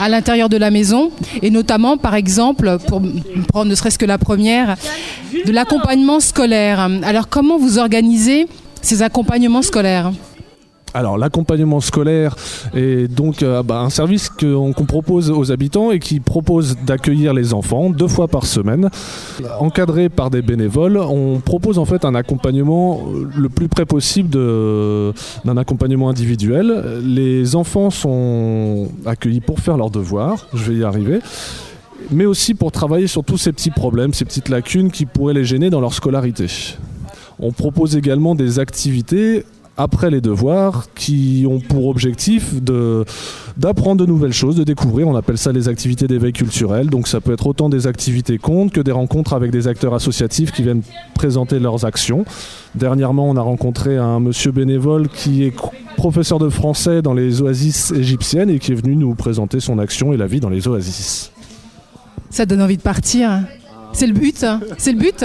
à 0.00 0.08
l'intérieur 0.08 0.48
de 0.48 0.56
la 0.56 0.70
maison, 0.70 1.10
et 1.42 1.50
notamment, 1.50 1.96
par 1.96 2.14
exemple, 2.14 2.78
pour 2.86 3.02
prendre 3.48 3.68
ne 3.68 3.74
serait-ce 3.74 3.98
que 3.98 4.06
la 4.06 4.18
première, 4.18 4.76
de 5.44 5.50
l'accompagnement 5.50 6.20
scolaire. 6.20 6.88
Alors, 7.02 7.28
comment 7.28 7.58
vous 7.58 7.78
organisez 7.78 8.46
ces 8.80 9.02
accompagnements 9.02 9.62
scolaires? 9.62 10.12
Alors 10.94 11.18
l'accompagnement 11.18 11.80
scolaire 11.80 12.34
est 12.74 13.08
donc 13.08 13.42
euh, 13.42 13.62
bah, 13.62 13.80
un 13.80 13.90
service 13.90 14.30
qu'on 14.30 14.72
propose 14.72 15.30
aux 15.30 15.52
habitants 15.52 15.90
et 15.90 15.98
qui 15.98 16.18
propose 16.20 16.76
d'accueillir 16.86 17.34
les 17.34 17.52
enfants 17.52 17.90
deux 17.90 18.08
fois 18.08 18.26
par 18.26 18.46
semaine, 18.46 18.88
encadré 19.60 20.08
par 20.08 20.30
des 20.30 20.42
bénévoles. 20.42 20.96
On 20.96 21.40
propose 21.40 21.78
en 21.78 21.84
fait 21.84 22.04
un 22.04 22.14
accompagnement 22.14 23.02
euh, 23.14 23.28
le 23.36 23.48
plus 23.48 23.68
près 23.68 23.84
possible 23.84 24.30
d'un 24.30 25.56
accompagnement 25.56 26.08
individuel. 26.08 27.00
Les 27.02 27.54
enfants 27.54 27.90
sont 27.90 28.88
accueillis 29.04 29.40
pour 29.40 29.60
faire 29.60 29.76
leurs 29.76 29.90
devoirs, 29.90 30.46
je 30.54 30.70
vais 30.70 30.78
y 30.78 30.84
arriver 30.84 31.20
mais 32.10 32.24
aussi 32.24 32.54
pour 32.54 32.72
travailler 32.72 33.06
sur 33.06 33.24
tous 33.24 33.36
ces 33.36 33.52
petits 33.52 33.70
problèmes, 33.70 34.14
ces 34.14 34.24
petites 34.24 34.48
lacunes 34.48 34.90
qui 34.90 35.04
pourraient 35.04 35.34
les 35.34 35.44
gêner 35.44 35.68
dans 35.68 35.80
leur 35.80 35.92
scolarité. 35.92 36.46
On 37.40 37.52
propose 37.52 37.96
également 37.96 38.34
des 38.34 38.58
activités 38.58 39.44
après 39.78 40.10
les 40.10 40.20
devoirs 40.20 40.88
qui 40.96 41.46
ont 41.48 41.60
pour 41.60 41.86
objectif 41.86 42.52
d'apprendre 43.56 44.04
de 44.04 44.06
nouvelles 44.06 44.32
choses, 44.32 44.56
de 44.56 44.64
découvrir. 44.64 45.06
On 45.06 45.14
appelle 45.14 45.38
ça 45.38 45.52
les 45.52 45.68
activités 45.68 46.08
d'éveil 46.08 46.32
culturel. 46.32 46.90
Donc 46.90 47.06
ça 47.06 47.20
peut 47.20 47.32
être 47.32 47.46
autant 47.46 47.68
des 47.68 47.86
activités 47.86 48.38
comptes 48.38 48.72
que 48.72 48.80
des 48.80 48.90
rencontres 48.90 49.34
avec 49.34 49.52
des 49.52 49.68
acteurs 49.68 49.94
associatifs 49.94 50.50
qui 50.50 50.64
viennent 50.64 50.82
présenter 51.14 51.60
leurs 51.60 51.84
actions. 51.84 52.24
Dernièrement, 52.74 53.30
on 53.30 53.36
a 53.36 53.40
rencontré 53.40 53.96
un 53.96 54.18
monsieur 54.18 54.50
bénévole 54.50 55.08
qui 55.08 55.44
est 55.44 55.54
professeur 55.96 56.40
de 56.40 56.48
français 56.48 57.00
dans 57.00 57.14
les 57.14 57.40
oasis 57.40 57.92
égyptiennes 57.92 58.50
et 58.50 58.58
qui 58.58 58.72
est 58.72 58.76
venu 58.76 58.96
nous 58.96 59.14
présenter 59.14 59.60
son 59.60 59.78
action 59.78 60.12
et 60.12 60.16
la 60.16 60.26
vie 60.26 60.40
dans 60.40 60.50
les 60.50 60.66
oasis. 60.66 61.30
Ça 62.30 62.46
donne 62.46 62.62
envie 62.62 62.76
de 62.76 62.82
partir. 62.82 63.44
C'est 63.92 64.08
le 64.08 64.12
but. 64.12 64.44
C'est 64.76 64.92
le 64.92 64.98
but. 64.98 65.24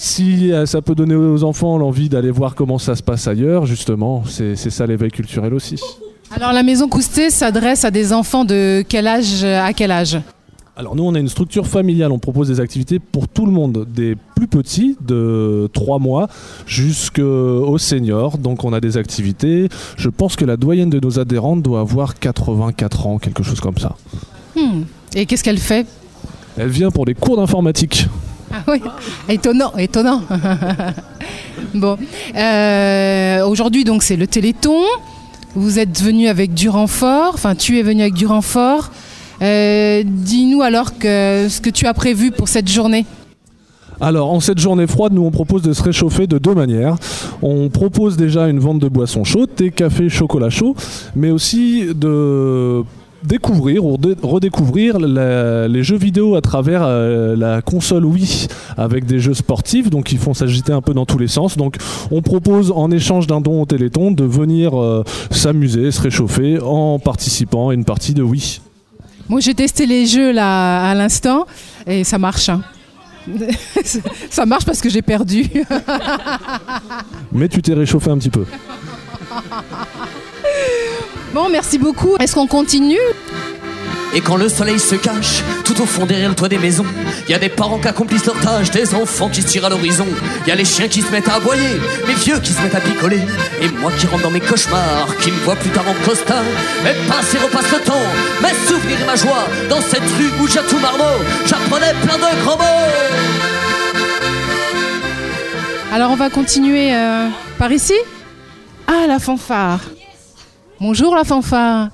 Si 0.00 0.52
euh, 0.52 0.64
ça 0.64 0.80
peut 0.80 0.94
donner 0.94 1.16
aux 1.16 1.42
enfants 1.42 1.76
l'envie 1.76 2.08
d'aller 2.08 2.30
voir 2.30 2.54
comment 2.54 2.78
ça 2.78 2.94
se 2.94 3.02
passe 3.02 3.26
ailleurs, 3.26 3.66
justement, 3.66 4.22
c'est 4.26 4.54
ça 4.54 4.86
l'éveil 4.86 5.10
culturel 5.10 5.52
aussi. 5.52 5.74
Alors 6.30 6.52
la 6.52 6.62
maison 6.62 6.88
Coustet 6.88 7.30
s'adresse 7.30 7.84
à 7.84 7.90
des 7.90 8.12
enfants 8.12 8.44
de 8.44 8.84
quel 8.88 9.08
âge 9.08 9.42
à 9.42 9.72
quel 9.72 9.90
âge? 9.90 10.20
Alors 10.76 10.94
nous, 10.94 11.02
on 11.02 11.16
a 11.16 11.18
une 11.18 11.28
structure 11.28 11.66
familiale, 11.66 12.12
on 12.12 12.20
propose 12.20 12.46
des 12.46 12.60
activités 12.60 13.00
pour 13.00 13.26
tout 13.26 13.44
le 13.44 13.50
monde, 13.50 13.88
des 13.92 14.16
plus 14.36 14.46
petits 14.46 14.96
de 15.00 15.68
3 15.72 15.98
mois 15.98 16.28
jusqu'aux 16.64 17.76
seniors. 17.78 18.38
Donc 18.38 18.62
on 18.62 18.72
a 18.72 18.80
des 18.80 18.98
activités. 18.98 19.68
Je 19.96 20.10
pense 20.10 20.36
que 20.36 20.44
la 20.44 20.56
doyenne 20.56 20.90
de 20.90 21.00
nos 21.00 21.18
adhérentes 21.18 21.62
doit 21.62 21.80
avoir 21.80 22.16
84 22.16 23.06
ans, 23.08 23.18
quelque 23.18 23.42
chose 23.42 23.58
comme 23.58 23.78
ça. 23.78 23.96
Hmm. 24.54 24.82
Et 25.16 25.26
qu'est-ce 25.26 25.42
qu'elle 25.42 25.58
fait? 25.58 25.88
Elle 26.56 26.68
vient 26.68 26.92
pour 26.92 27.04
des 27.04 27.14
cours 27.14 27.36
d'informatique. 27.36 28.06
Ah 28.52 28.62
oui, 28.68 28.80
étonnant, 29.28 29.72
étonnant. 29.76 30.22
bon, 31.74 31.96
Euh, 32.34 33.46
aujourd'hui 33.46 33.84
donc 33.84 34.02
c'est 34.02 34.16
le 34.16 34.26
Téléthon. 34.26 34.82
Vous 35.54 35.78
êtes 35.78 36.00
venu 36.02 36.28
avec 36.28 36.54
du 36.54 36.68
renfort, 36.68 37.32
enfin 37.34 37.54
tu 37.54 37.78
es 37.78 37.82
venu 37.82 38.02
avec 38.02 38.14
du 38.14 38.26
renfort. 38.26 38.90
Euh, 39.42 40.02
Dis-nous 40.04 40.62
alors 40.62 40.90
ce 41.00 41.60
que 41.60 41.70
tu 41.70 41.86
as 41.86 41.94
prévu 41.94 42.30
pour 42.30 42.48
cette 42.48 42.68
journée. 42.68 43.06
Alors, 44.00 44.30
en 44.30 44.38
cette 44.38 44.58
journée 44.60 44.86
froide, 44.86 45.12
nous 45.12 45.24
on 45.24 45.32
propose 45.32 45.62
de 45.62 45.72
se 45.72 45.82
réchauffer 45.82 46.28
de 46.28 46.38
deux 46.38 46.54
manières. 46.54 46.94
On 47.42 47.68
propose 47.68 48.16
déjà 48.16 48.46
une 48.48 48.60
vente 48.60 48.78
de 48.78 48.86
boissons 48.88 49.24
chaudes, 49.24 49.52
thé, 49.56 49.72
café, 49.72 50.08
chocolat 50.08 50.50
chaud, 50.50 50.76
mais 51.16 51.30
aussi 51.32 51.86
de 51.96 52.84
découvrir 53.24 53.84
ou 53.84 53.96
redécouvrir 54.22 54.98
la- 55.00 55.66
les 55.66 55.82
jeux 55.82 55.96
vidéo 55.96 56.36
à 56.36 56.40
travers 56.40 56.82
euh, 56.84 57.34
la 57.36 57.62
console 57.62 58.04
Wii 58.04 58.46
avec 58.76 59.06
des 59.06 59.18
jeux 59.18 59.34
sportifs 59.34 59.90
donc 59.90 60.12
ils 60.12 60.18
font 60.18 60.34
s'agiter 60.34 60.72
un 60.72 60.80
peu 60.80 60.94
dans 60.94 61.04
tous 61.04 61.18
les 61.18 61.26
sens 61.26 61.56
donc 61.56 61.76
on 62.12 62.22
propose 62.22 62.70
en 62.70 62.90
échange 62.92 63.26
d'un 63.26 63.40
don 63.40 63.60
au 63.62 63.66
Téléthon 63.66 64.12
de 64.12 64.22
venir 64.24 64.80
euh, 64.80 65.02
s'amuser, 65.32 65.90
se 65.90 66.00
réchauffer 66.00 66.60
en 66.62 67.00
participant 67.00 67.70
à 67.70 67.74
une 67.74 67.84
partie 67.84 68.14
de 68.14 68.22
Wii. 68.22 68.60
Moi 69.28 69.40
j'ai 69.40 69.54
testé 69.54 69.84
les 69.86 70.06
jeux 70.06 70.32
là 70.32 70.88
à 70.90 70.94
l'instant 70.94 71.46
et 71.86 72.04
ça 72.04 72.18
marche. 72.18 72.48
hein. 72.50 72.62
ça 74.30 74.46
marche 74.46 74.64
parce 74.64 74.80
que 74.80 74.88
j'ai 74.88 75.02
perdu. 75.02 75.50
Mais 77.32 77.48
tu 77.48 77.60
t'es 77.62 77.74
réchauffé 77.74 78.10
un 78.10 78.16
petit 78.18 78.30
peu. 78.30 78.44
bon, 81.32 81.48
merci 81.48 81.78
beaucoup. 81.78 82.16
Est-ce 82.18 82.34
qu'on 82.34 82.46
continue? 82.46 82.98
Et 84.14 84.22
quand 84.22 84.36
le 84.36 84.48
soleil 84.48 84.78
se 84.78 84.94
cache, 84.94 85.42
tout 85.64 85.78
au 85.82 85.84
fond 85.84 86.06
derrière 86.06 86.30
le 86.30 86.34
toit 86.34 86.48
des 86.48 86.56
maisons, 86.56 86.86
il 87.28 87.30
y 87.30 87.34
a 87.34 87.38
des 87.38 87.50
parents 87.50 87.78
qui 87.78 87.88
accomplissent 87.88 88.24
leur 88.24 88.40
tâche, 88.40 88.70
des 88.70 88.94
enfants 88.94 89.28
qui 89.28 89.42
se 89.42 89.48
tirent 89.48 89.66
à 89.66 89.68
l'horizon, 89.68 90.06
il 90.46 90.48
y 90.48 90.50
a 90.50 90.54
les 90.54 90.64
chiens 90.64 90.88
qui 90.88 91.02
se 91.02 91.10
mettent 91.12 91.28
à 91.28 91.34
aboyer, 91.34 91.78
les 92.06 92.14
vieux 92.14 92.40
qui 92.40 92.54
se 92.54 92.62
mettent 92.62 92.74
à 92.74 92.80
picoler, 92.80 93.20
et 93.60 93.68
moi 93.68 93.92
qui 93.98 94.06
rentre 94.06 94.22
dans 94.22 94.30
mes 94.30 94.40
cauchemars, 94.40 95.14
qui 95.20 95.30
me 95.30 95.36
vois 95.40 95.56
plus 95.56 95.68
tard 95.68 95.84
en 95.86 95.94
costard, 96.06 96.42
et 96.84 96.94
passe 97.06 97.34
et 97.34 97.38
repasse 97.38 97.70
le 97.70 97.80
temps, 97.80 98.06
mes 98.42 98.54
souvenirs 98.66 98.98
et 99.02 99.04
ma 99.04 99.14
joie, 99.14 99.46
dans 99.68 99.82
cette 99.82 100.00
rue 100.00 100.30
où 100.42 100.48
j'ai 100.48 100.60
tout 100.60 100.78
marmot, 100.78 101.22
j'apprenais 101.44 101.92
plein 102.02 102.16
de 102.16 102.44
grands 102.44 102.56
mots. 102.56 102.64
Alors 105.92 106.10
on 106.10 106.16
va 106.16 106.30
continuer 106.30 106.94
euh, 106.94 107.28
par 107.58 107.70
ici? 107.72 107.94
Ah, 108.86 109.06
la 109.06 109.18
fanfare. 109.18 109.80
Bonjour 110.80 111.14
la 111.14 111.24
fanfare. 111.24 111.88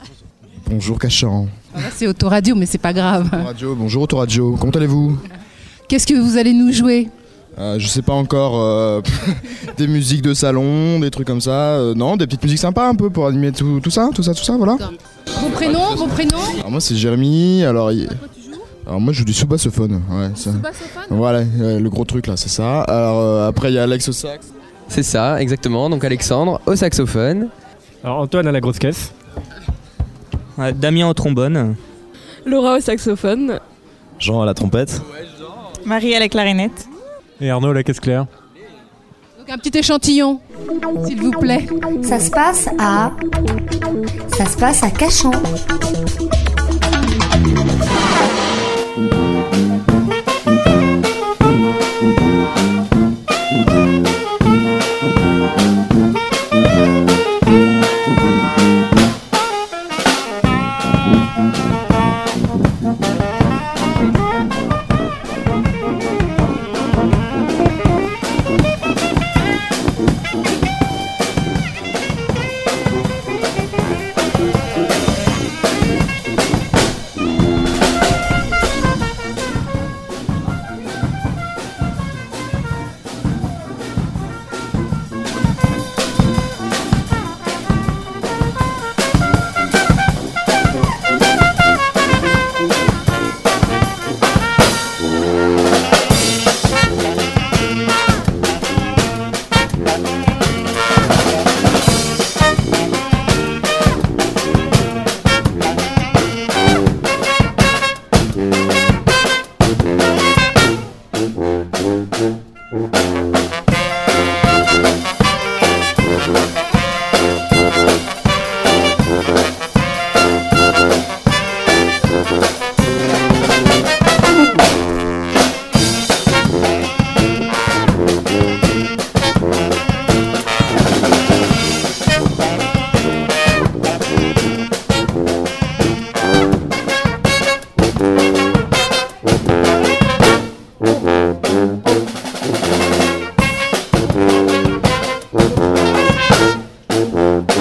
Bonjour 0.69 0.99
Cachan. 0.99 1.47
Ah, 1.75 1.78
C'est 1.95 2.06
autoradio, 2.06 2.54
mais 2.54 2.67
c'est 2.67 2.78
pas 2.78 2.93
grave. 2.93 3.28
Radio, 3.32 3.75
bonjour 3.75 4.02
Autoradio, 4.02 4.56
comment 4.58 4.73
allez-vous? 4.73 5.19
Qu'est-ce 5.89 6.06
que 6.06 6.15
vous 6.15 6.37
allez 6.37 6.52
nous 6.52 6.73
jouer? 6.73 7.08
Euh, 7.58 7.78
Je 7.78 7.87
sais 7.89 8.02
pas 8.02 8.13
encore, 8.13 8.61
euh, 8.61 9.00
des 9.76 9.87
musiques 9.87 10.23
de 10.23 10.35
salon, 10.35 11.00
des 11.00 11.11
trucs 11.11 11.26
comme 11.26 11.41
ça, 11.41 11.50
euh, 11.76 11.95
non, 11.95 12.17
des 12.17 12.26
petites 12.26 12.43
musiques 12.43 12.58
sympas 12.58 12.89
un 12.89 12.95
peu 12.95 13.11
pour 13.11 13.26
animer 13.26 13.52
tout, 13.52 13.80
tout 13.80 13.91
ça, 13.91 14.11
tout 14.15 14.23
ça, 14.23 14.35
tout 14.35 14.45
ça, 14.45 14.56
voilà. 14.56 14.76
Vos 15.41 15.49
prénoms, 15.50 15.95
vos 15.97 16.06
prénoms? 16.06 16.39
Alors 16.58 16.71
moi 16.71 16.80
c'est 16.80 16.95
Jérémy, 16.97 17.65
alors... 17.65 17.93
il- 17.93 18.08
Alors 18.87 19.00
moi 19.00 19.13
je 19.13 19.21
joue 19.21 19.25
du 19.25 19.32
sous-bassophone, 19.35 20.02
ouais. 20.11 20.30
ça- 20.35 20.50
Voilà, 21.11 21.41
ouais, 21.41 21.80
le 21.80 21.91
gros 21.91 22.04
truc 22.04 22.26
là, 22.26 22.37
c'est 22.37 22.49
ça. 22.50 22.82
Alors 22.82 23.19
euh, 23.21 23.49
après 23.49 23.71
il 23.71 23.75
y 23.75 23.78
a 23.78 23.82
Alex 23.85 24.08
au 24.08 24.13
sax. 24.13 24.47
C'est 24.89 25.02
ça, 25.02 25.41
exactement. 25.41 25.89
Donc 25.91 26.04
Alexandre 26.04 26.61
au 26.67 26.76
saxophone. 26.76 27.49
Alors 28.04 28.19
Antoine 28.19 28.47
à 28.47 28.52
la 28.52 28.60
grosse 28.60 28.78
caisse. 28.78 29.14
Damien 30.58 31.08
au 31.08 31.14
trombone. 31.14 31.75
Laura 32.45 32.76
au 32.76 32.80
saxophone. 32.80 33.58
Jean 34.19 34.43
à 34.43 34.47
la 34.47 34.52
trompette. 34.52 35.00
Marie 35.86 36.14
à 36.14 36.21
la 36.21 36.28
clarinette. 36.28 36.86
Et 37.40 37.49
Arnaud 37.49 37.71
à 37.71 37.75
la 37.75 37.82
caisse 37.82 38.00
claire. 38.00 38.26
Donc 39.38 39.49
un 39.49 39.56
petit 39.56 39.78
échantillon, 39.78 40.40
s'il 41.06 41.19
vous 41.19 41.30
plaît. 41.30 41.67
Ça 42.02 42.21
se 42.21 42.30
passe 42.30 42.69
à. 42.78 43.10
Ça 44.36 44.45
se 44.45 44.56
passe 44.58 44.82
à 44.82 44.90
Cachan. 44.90 45.32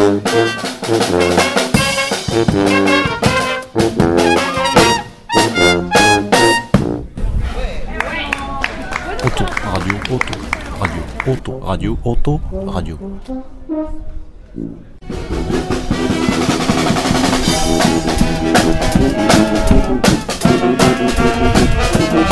Auto, 0.04 0.20
radio, 9.63 9.96
auto, 10.12 10.34
radio, 10.78 11.04
auto, 11.26 11.56
radio, 11.60 11.98
auto, 12.04 12.42
radio. 12.52 13.00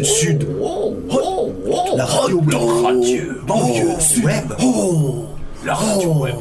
Sud, 0.04 0.46
la 1.96 2.04
radio 2.04 2.36
web, 2.38 3.46
banlieue 3.46 4.00
sud, 4.00 4.22
la 5.64 5.74
radio 5.74 6.10
web, 6.12 6.36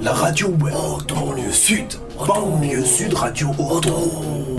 la 0.00 0.12
radio 0.12 0.48
web, 0.48 0.74
banlieue 1.08 1.52
sud, 1.52 1.98
banlieue 2.26 2.84
sud, 2.84 3.14
radio. 3.14 4.57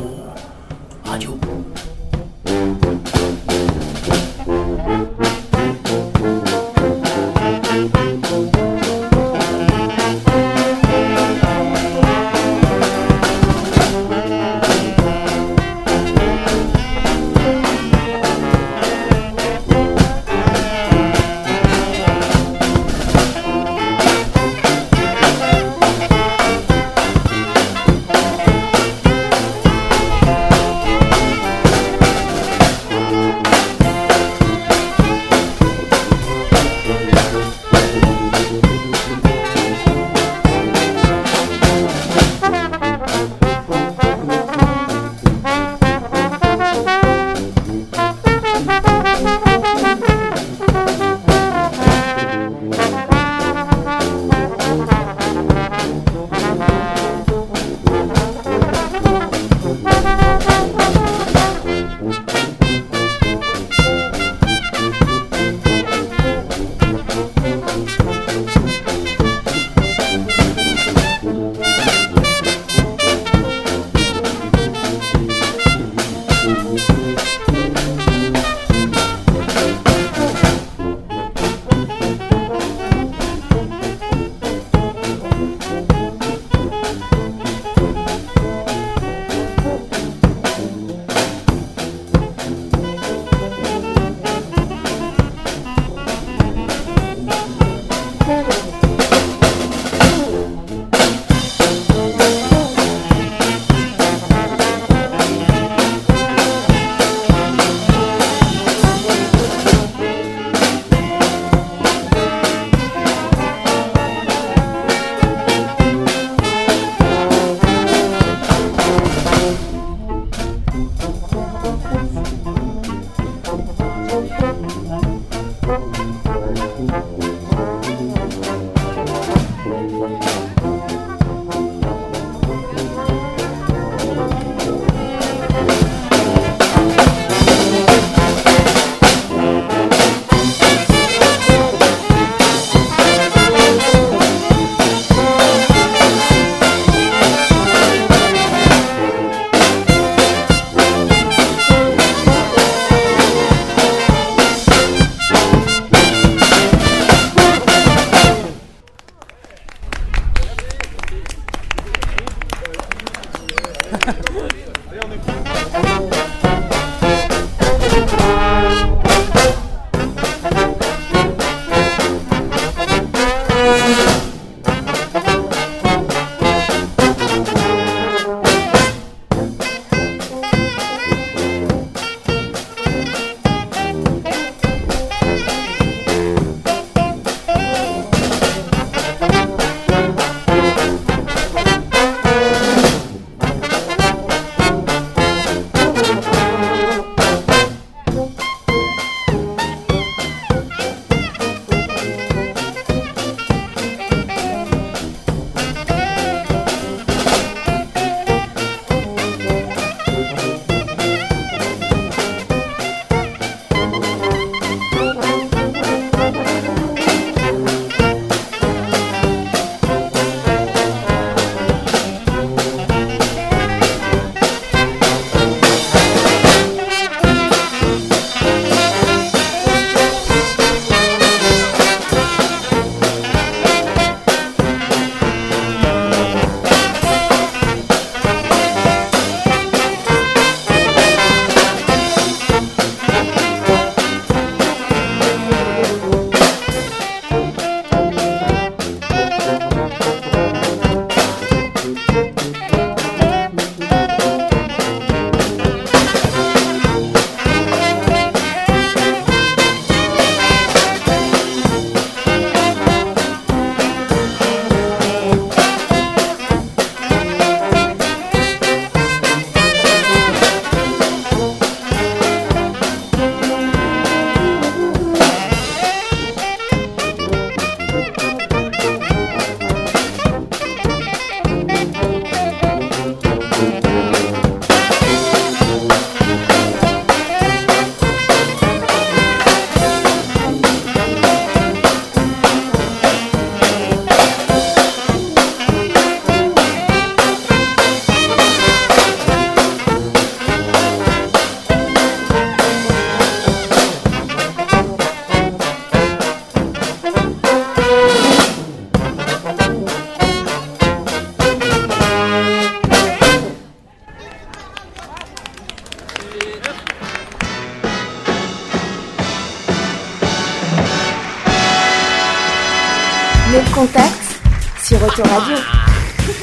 Sur 325.20 325.26
Autoradio. 325.26 325.56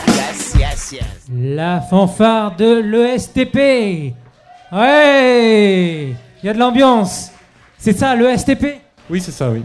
Yes, 0.08 0.54
yes, 0.58 0.92
yes. 0.92 1.04
La 1.32 1.80
fanfare 1.80 2.56
de 2.56 2.80
l'ESTP. 2.80 4.14
Ouais 4.72 6.14
Il 6.42 6.46
y 6.46 6.48
a 6.48 6.52
de 6.52 6.58
l'ambiance. 6.58 7.30
C'est 7.78 7.96
ça, 7.96 8.14
l'ESTP 8.14 8.80
Oui, 9.08 9.20
c'est 9.20 9.32
ça, 9.32 9.50
oui. 9.50 9.62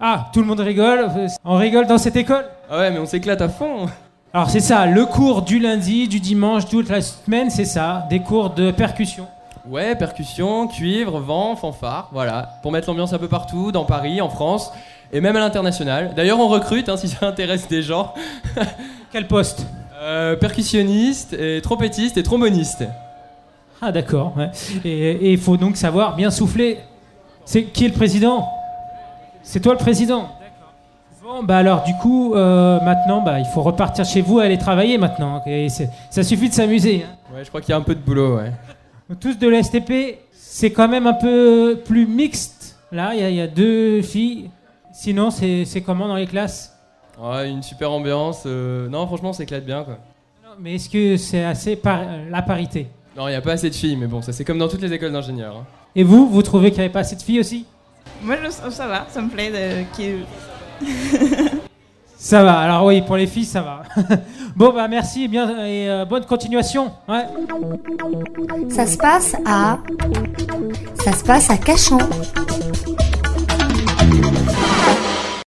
Ah, 0.00 0.30
tout 0.32 0.40
le 0.40 0.46
monde 0.46 0.60
rigole. 0.60 1.08
On 1.44 1.56
rigole 1.56 1.86
dans 1.86 1.98
cette 1.98 2.16
école? 2.16 2.46
Ah 2.70 2.78
ouais, 2.78 2.90
mais 2.90 2.98
on 2.98 3.06
s'éclate 3.06 3.40
à 3.40 3.48
fond. 3.48 3.86
Alors 4.32 4.50
c'est 4.50 4.60
ça, 4.60 4.86
le 4.86 5.06
cours 5.06 5.42
du 5.42 5.58
lundi, 5.58 6.08
du 6.08 6.20
dimanche, 6.20 6.66
toute 6.66 6.88
la 6.88 7.02
semaine, 7.02 7.50
c'est 7.50 7.64
ça, 7.64 8.06
des 8.08 8.20
cours 8.20 8.50
de 8.50 8.70
percussion. 8.70 9.26
Ouais, 9.68 9.94
percussion, 9.94 10.68
cuivre, 10.68 11.20
vent, 11.20 11.54
fanfare, 11.56 12.08
voilà. 12.12 12.48
Pour 12.62 12.72
mettre 12.72 12.88
l'ambiance 12.88 13.12
un 13.12 13.18
peu 13.18 13.28
partout, 13.28 13.72
dans 13.72 13.84
Paris, 13.84 14.20
en 14.20 14.28
France, 14.28 14.72
et 15.12 15.20
même 15.20 15.36
à 15.36 15.40
l'international. 15.40 16.12
D'ailleurs, 16.14 16.38
on 16.40 16.48
recrute, 16.48 16.88
hein, 16.88 16.96
si 16.96 17.08
ça 17.08 17.26
intéresse 17.26 17.68
des 17.68 17.82
gens. 17.82 18.14
Quel 19.12 19.26
poste 19.26 19.66
Euh, 20.02 20.36
Percussionniste, 20.36 21.32
et 21.34 21.60
trompettiste 21.62 22.16
et 22.16 22.22
tromboniste. 22.22 22.84
Ah 23.82 23.92
d'accord, 23.92 24.34
ouais. 24.36 24.50
Et 24.84 25.32
il 25.32 25.38
faut 25.38 25.56
donc 25.56 25.76
savoir 25.76 26.14
bien 26.16 26.30
souffler. 26.30 26.78
C'est 27.44 27.64
qui 27.64 27.84
est 27.84 27.88
le 27.88 27.94
président? 27.94 28.48
C'est 29.42 29.60
toi 29.60 29.72
le 29.72 29.78
président 29.78 30.28
Bon, 31.22 31.42
bah 31.42 31.58
alors 31.58 31.82
du 31.84 31.94
coup, 31.94 32.34
euh, 32.34 32.80
maintenant, 32.80 33.20
bah, 33.20 33.38
il 33.38 33.44
faut 33.46 33.62
repartir 33.62 34.04
chez 34.04 34.20
vous, 34.20 34.38
aller 34.40 34.58
travailler 34.58 34.98
maintenant. 34.98 35.42
Et 35.46 35.68
ça 35.68 36.22
suffit 36.22 36.48
de 36.48 36.54
s'amuser. 36.54 37.04
hein. 37.06 37.34
Ouais, 37.34 37.44
je 37.44 37.48
crois 37.48 37.60
qu'il 37.60 37.70
y 37.70 37.72
a 37.72 37.76
un 37.76 37.82
peu 37.82 37.94
de 37.94 38.00
boulot, 38.00 38.36
ouais. 38.38 38.52
Tous 39.20 39.38
de 39.38 39.48
l'STP, 39.48 40.18
c'est 40.32 40.70
quand 40.72 40.88
même 40.88 41.06
un 41.06 41.12
peu 41.14 41.80
plus 41.84 42.06
mixte. 42.06 42.76
Là, 42.90 43.10
il 43.14 43.20
y, 43.20 43.24
a- 43.24 43.30
il 43.30 43.36
y 43.36 43.40
a 43.40 43.46
deux 43.46 44.02
filles. 44.02 44.50
Sinon, 45.02 45.30
c'est 45.30 45.64
c'est 45.64 45.80
comment 45.80 46.08
dans 46.08 46.16
les 46.16 46.26
classes? 46.26 46.76
Ouais, 47.18 47.48
une 47.48 47.62
super 47.62 47.90
ambiance. 47.90 48.42
euh, 48.44 48.86
Non, 48.90 49.06
franchement, 49.06 49.30
on 49.30 49.32
s'éclate 49.32 49.64
bien, 49.64 49.82
quoi. 49.82 49.94
Non, 50.44 50.50
Mais 50.60 50.74
est-ce 50.74 50.90
que 50.90 51.16
c'est 51.16 51.42
assez 51.42 51.74
par- 51.76 52.02
la 52.28 52.42
parité? 52.42 52.86
Non, 53.16 53.26
il 53.26 53.30
n'y 53.30 53.36
a 53.36 53.40
pas 53.40 53.52
assez 53.52 53.70
de 53.70 53.74
filles, 53.74 53.96
mais 53.96 54.06
bon, 54.06 54.20
ça 54.20 54.32
c'est 54.34 54.44
comme 54.44 54.58
dans 54.58 54.68
toutes 54.68 54.82
les 54.82 54.92
écoles 54.92 55.12
d'ingénieurs. 55.12 55.56
hein. 55.56 55.64
Et 55.96 56.04
vous, 56.04 56.28
vous 56.28 56.42
trouvez 56.42 56.68
qu'il 56.70 56.80
n'y 56.80 56.84
avait 56.84 56.92
pas 56.92 56.98
assez 57.00 57.16
de 57.16 57.22
filles 57.22 57.40
aussi? 57.40 57.64
Moi, 58.22 58.36
je- 58.44 58.70
ça 58.70 58.86
va, 58.86 59.06
ça 59.08 59.22
me 59.22 59.30
plaît 59.30 59.50
de, 59.50 60.86
Ça 62.18 62.44
va, 62.44 62.58
alors 62.58 62.84
oui, 62.84 63.00
pour 63.00 63.16
les 63.16 63.26
filles, 63.26 63.46
ça 63.46 63.62
va. 63.62 63.82
bon, 64.54 64.74
bah 64.74 64.86
merci 64.86 65.24
et, 65.24 65.28
bien, 65.28 65.64
et 65.64 65.88
euh, 65.88 66.04
bonne 66.04 66.26
continuation. 66.26 66.92
Ouais. 67.08 67.24
Ça 68.68 68.86
se 68.86 68.98
passe 68.98 69.34
à. 69.46 69.78
Ça 71.02 71.12
se 71.12 71.24
passe 71.24 71.48
à 71.48 71.56
Cachan. 71.56 71.96